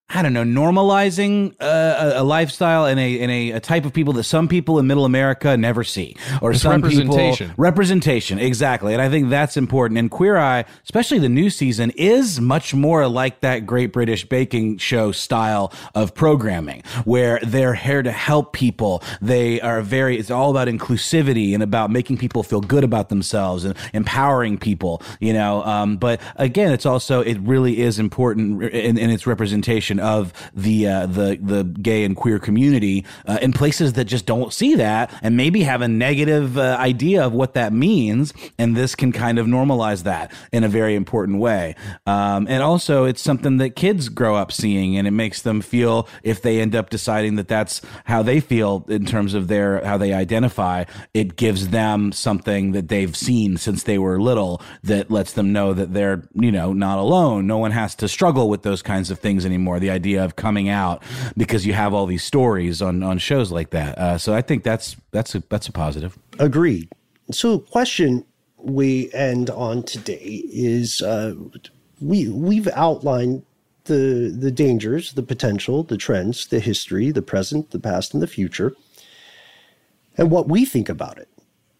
[0.09, 3.91] I don't know, normalizing uh, a, a lifestyle and a and a, a, type of
[3.91, 7.49] people that some people in Middle America never see, or it's some representation.
[7.49, 8.93] people representation exactly.
[8.93, 9.97] And I think that's important.
[9.97, 14.77] And Queer Eye, especially the new season, is much more like that Great British Baking
[14.77, 19.03] Show style of programming, where they're here to help people.
[19.21, 20.17] They are very.
[20.17, 25.01] It's all about inclusivity and about making people feel good about themselves and empowering people.
[25.19, 29.96] You know, um, but again, it's also it really is important in, in its representation
[29.99, 34.53] of the uh, the the gay and queer community uh, in places that just don't
[34.53, 38.95] see that and maybe have a negative uh, idea of what that means, and this
[38.95, 41.75] can kind of normalize that in a very important way.
[42.05, 46.07] Um, and also, it's something that kids grow up seeing, and it makes them feel
[46.23, 49.97] if they end up deciding that that's how they feel in terms of their how
[49.97, 50.83] they identify,
[51.13, 55.73] it gives them something that they've seen since they were little that lets them know
[55.73, 57.47] that they're you know not alone.
[57.47, 59.79] No one has to struggle with those kinds of things anymore.
[59.79, 61.03] The idea of coming out
[61.35, 63.97] because you have all these stories on on shows like that.
[63.97, 66.17] Uh, so I think that's that's a that's a positive.
[66.39, 66.89] Agreed.
[67.31, 68.25] So, question
[68.57, 71.35] we end on today is uh,
[72.01, 73.43] we we've outlined
[73.85, 78.27] the the dangers, the potential, the trends, the history, the present, the past, and the
[78.27, 78.73] future,
[80.17, 81.29] and what we think about it.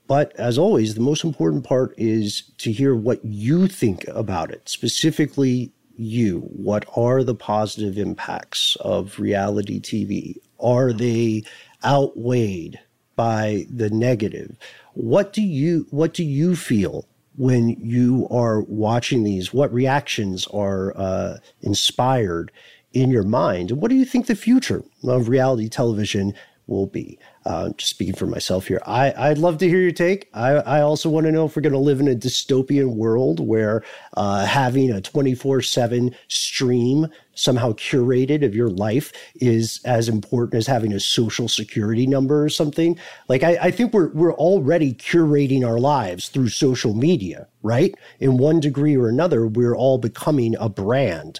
[0.07, 4.69] But as always, the most important part is to hear what you think about it,
[4.69, 6.41] specifically you?
[6.51, 10.35] What are the positive impacts of reality TV?
[10.59, 11.43] Are they
[11.83, 12.79] outweighed
[13.15, 14.55] by the negative?
[14.93, 17.05] What do you what do you feel
[17.35, 19.53] when you are watching these?
[19.53, 22.51] What reactions are uh, inspired
[22.93, 23.71] in your mind?
[23.71, 26.33] What do you think the future of reality television
[26.67, 27.19] will be?
[27.47, 30.29] Uh, just speaking for myself here, I, I'd love to hear your take.
[30.33, 33.39] I, I also want to know if we're going to live in a dystopian world
[33.39, 33.85] where
[34.17, 40.67] uh, having a 24 7 stream somehow curated of your life is as important as
[40.67, 42.99] having a social security number or something.
[43.29, 47.95] Like, I, I think we're, we're already curating our lives through social media, right?
[48.19, 51.39] In one degree or another, we're all becoming a brand.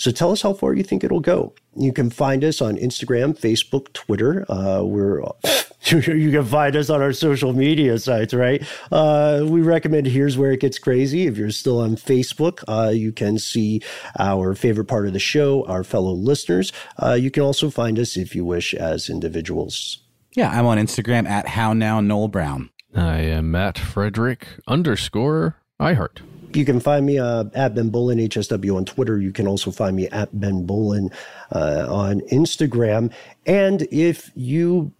[0.00, 1.52] So tell us how far you think it'll go.
[1.76, 4.50] You can find us on Instagram, Facebook, Twitter.
[4.50, 5.20] Uh, we're
[5.90, 8.66] you can find us on our social media sites, right?
[8.90, 11.26] Uh, we recommend Here's Where It Gets Crazy.
[11.26, 13.82] If you're still on Facebook, uh, you can see
[14.18, 16.72] our favorite part of the show, our fellow listeners.
[16.96, 19.98] Uh, you can also find us, if you wish, as individuals.
[20.32, 22.70] Yeah, I'm on Instagram at How Now Noel Brown.
[22.94, 26.20] I am Matt Frederick underscore iHeart.
[26.52, 29.20] You can find me uh, at Ben Bowlin HSW on Twitter.
[29.20, 31.10] You can also find me at Ben Bowlin
[31.52, 33.12] uh, on Instagram.
[33.46, 34.92] And if you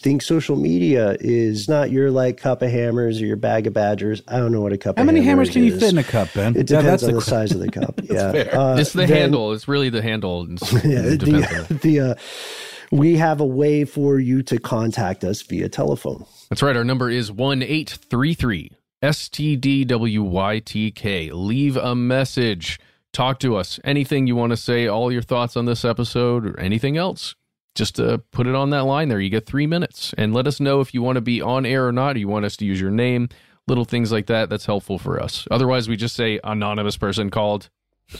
[0.00, 4.22] think social media is not your like cup of hammers or your bag of badgers.
[4.28, 4.96] I don't know what a cup.
[4.96, 5.74] How of many hammers can is.
[5.74, 6.54] you fit in a cup, Ben?
[6.54, 8.00] It Yeah, depends that's on the the size of the cup.
[8.02, 8.56] yeah, fair.
[8.58, 9.52] Uh, it's the then- handle.
[9.52, 10.46] It's really the handle.
[10.52, 12.14] It's, Yeah, it the the uh,
[12.92, 16.24] we have a way for you to contact us via telephone.
[16.50, 16.76] That's right.
[16.76, 18.70] Our number is 1 833
[19.02, 20.70] STDWYTK.
[21.32, 22.80] Leave a message.
[23.12, 23.78] Talk to us.
[23.84, 27.34] Anything you want to say, all your thoughts on this episode or anything else,
[27.74, 29.20] just uh, put it on that line there.
[29.20, 30.14] You get three minutes.
[30.18, 32.16] And let us know if you want to be on air or not.
[32.16, 33.28] You want us to use your name,
[33.68, 34.48] little things like that.
[34.48, 35.46] That's helpful for us.
[35.50, 37.70] Otherwise, we just say anonymous person called.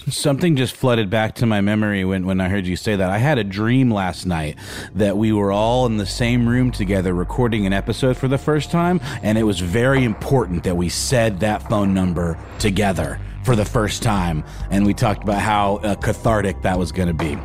[0.09, 3.09] Something just flooded back to my memory when, when I heard you say that.
[3.09, 4.57] I had a dream last night
[4.97, 8.73] that we were all in the same room together recording an episode for the first
[8.73, 13.65] time, and it was very important that we said that phone number together for the
[13.65, 14.43] first time,
[14.73, 17.39] and we talked about how uh, cathartic that was going to be.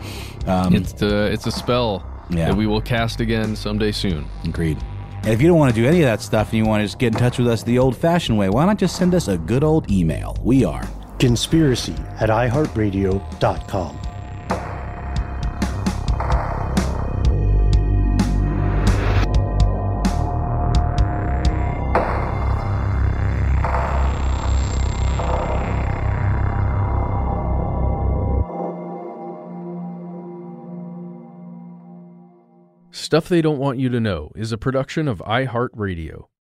[0.48, 2.48] Um, it's the it's a spell Yeah.
[2.48, 4.26] that we will cast again someday soon.
[4.46, 4.80] Agreed.
[5.18, 6.86] And if you don't want to do any of that stuff and you want to
[6.88, 9.28] just get in touch with us the old fashioned way, why not just send us
[9.28, 10.36] a good old email?
[10.42, 10.90] We are
[11.22, 14.00] Conspiracy at iHeartRadio.com.
[32.90, 36.31] Stuff They Don't Want You to Know is a production of iHeartRadio.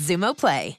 [0.00, 0.78] Xumo Play.